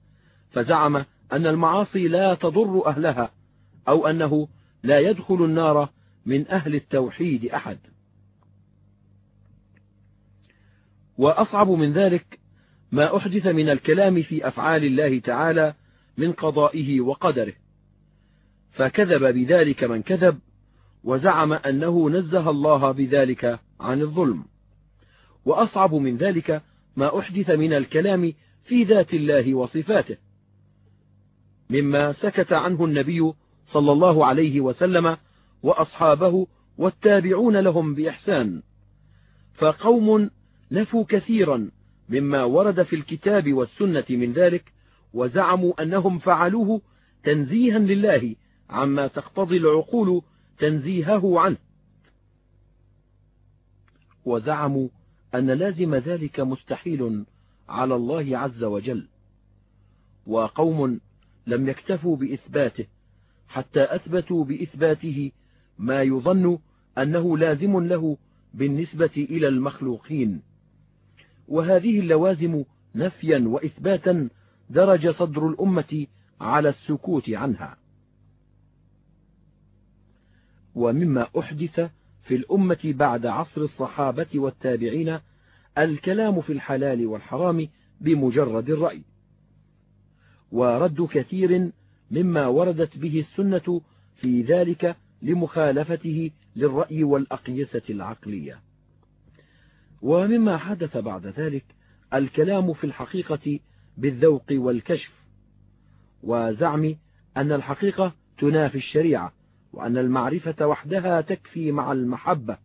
[0.51, 0.95] فزعم
[1.31, 3.31] أن المعاصي لا تضر أهلها
[3.87, 4.47] أو أنه
[4.83, 5.89] لا يدخل النار
[6.25, 7.77] من أهل التوحيد أحد.
[11.17, 12.39] وأصعب من ذلك
[12.91, 15.73] ما أحدث من الكلام في أفعال الله تعالى
[16.17, 17.53] من قضائه وقدره.
[18.71, 20.39] فكذب بذلك من كذب
[21.03, 24.43] وزعم أنه نزه الله بذلك عن الظلم.
[25.45, 26.61] وأصعب من ذلك
[26.95, 30.17] ما أحدث من الكلام في ذات الله وصفاته.
[31.69, 33.33] مما سكت عنه النبي
[33.73, 35.17] صلى الله عليه وسلم
[35.63, 36.47] وأصحابه
[36.77, 38.61] والتابعون لهم بإحسان.
[39.53, 40.29] فقوم
[40.71, 41.69] نفوا كثيرا
[42.09, 44.73] مما ورد في الكتاب والسنة من ذلك
[45.13, 46.81] وزعموا أنهم فعلوه
[47.23, 48.35] تنزيها لله
[48.71, 50.21] عما تقتضي العقول
[50.59, 51.57] تنزيهه عنه.
[54.25, 54.87] وزعموا
[55.35, 57.25] أن لازم ذلك مستحيل
[57.69, 59.07] على الله عز وجل.
[60.27, 60.99] وقوم
[61.47, 62.85] لم يكتفوا بإثباته
[63.47, 65.31] حتى أثبتوا بإثباته
[65.77, 66.59] ما يظن
[66.97, 68.17] أنه لازم له
[68.53, 70.41] بالنسبة إلى المخلوقين.
[71.47, 72.63] وهذه اللوازم
[72.95, 74.29] نفيا وإثباتا
[74.69, 76.07] درج صدر الأمة
[76.41, 77.80] على السكوت عنها.
[80.75, 81.79] ومما أحدث
[82.23, 85.19] في الأمة بعد عصر الصحابة والتابعين
[85.77, 87.67] الكلام في الحلال والحرام
[88.01, 89.01] بمجرد الرأي.
[90.51, 91.71] ورد كثير
[92.11, 93.81] مما وردت به السنة
[94.15, 98.59] في ذلك لمخالفته للرأي والأقيسة العقلية.
[100.01, 101.65] ومما حدث بعد ذلك
[102.13, 103.59] الكلام في الحقيقة
[103.97, 105.11] بالذوق والكشف
[106.23, 106.95] وزعم
[107.37, 109.33] أن الحقيقة تنافي الشريعة
[109.73, 112.57] وأن المعرفة وحدها تكفي مع المحبة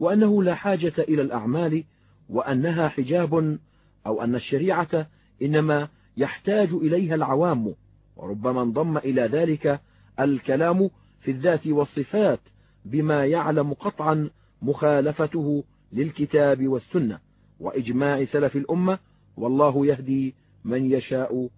[0.00, 1.84] وأنه لا حاجة إلى الأعمال
[2.28, 3.58] وأنها حجاب
[4.06, 5.06] أو أن الشريعة
[5.42, 7.74] إنما يحتاج إليها العوام
[8.16, 9.80] وربما انضم إلى ذلك
[10.20, 12.40] الكلام في الذات والصفات
[12.84, 14.30] بما يعلم قطعا
[14.62, 17.18] مخالفته للكتاب والسنة
[17.60, 18.98] وإجماع سلف الأمة
[19.36, 20.34] والله يهدي
[20.64, 21.48] من يشاء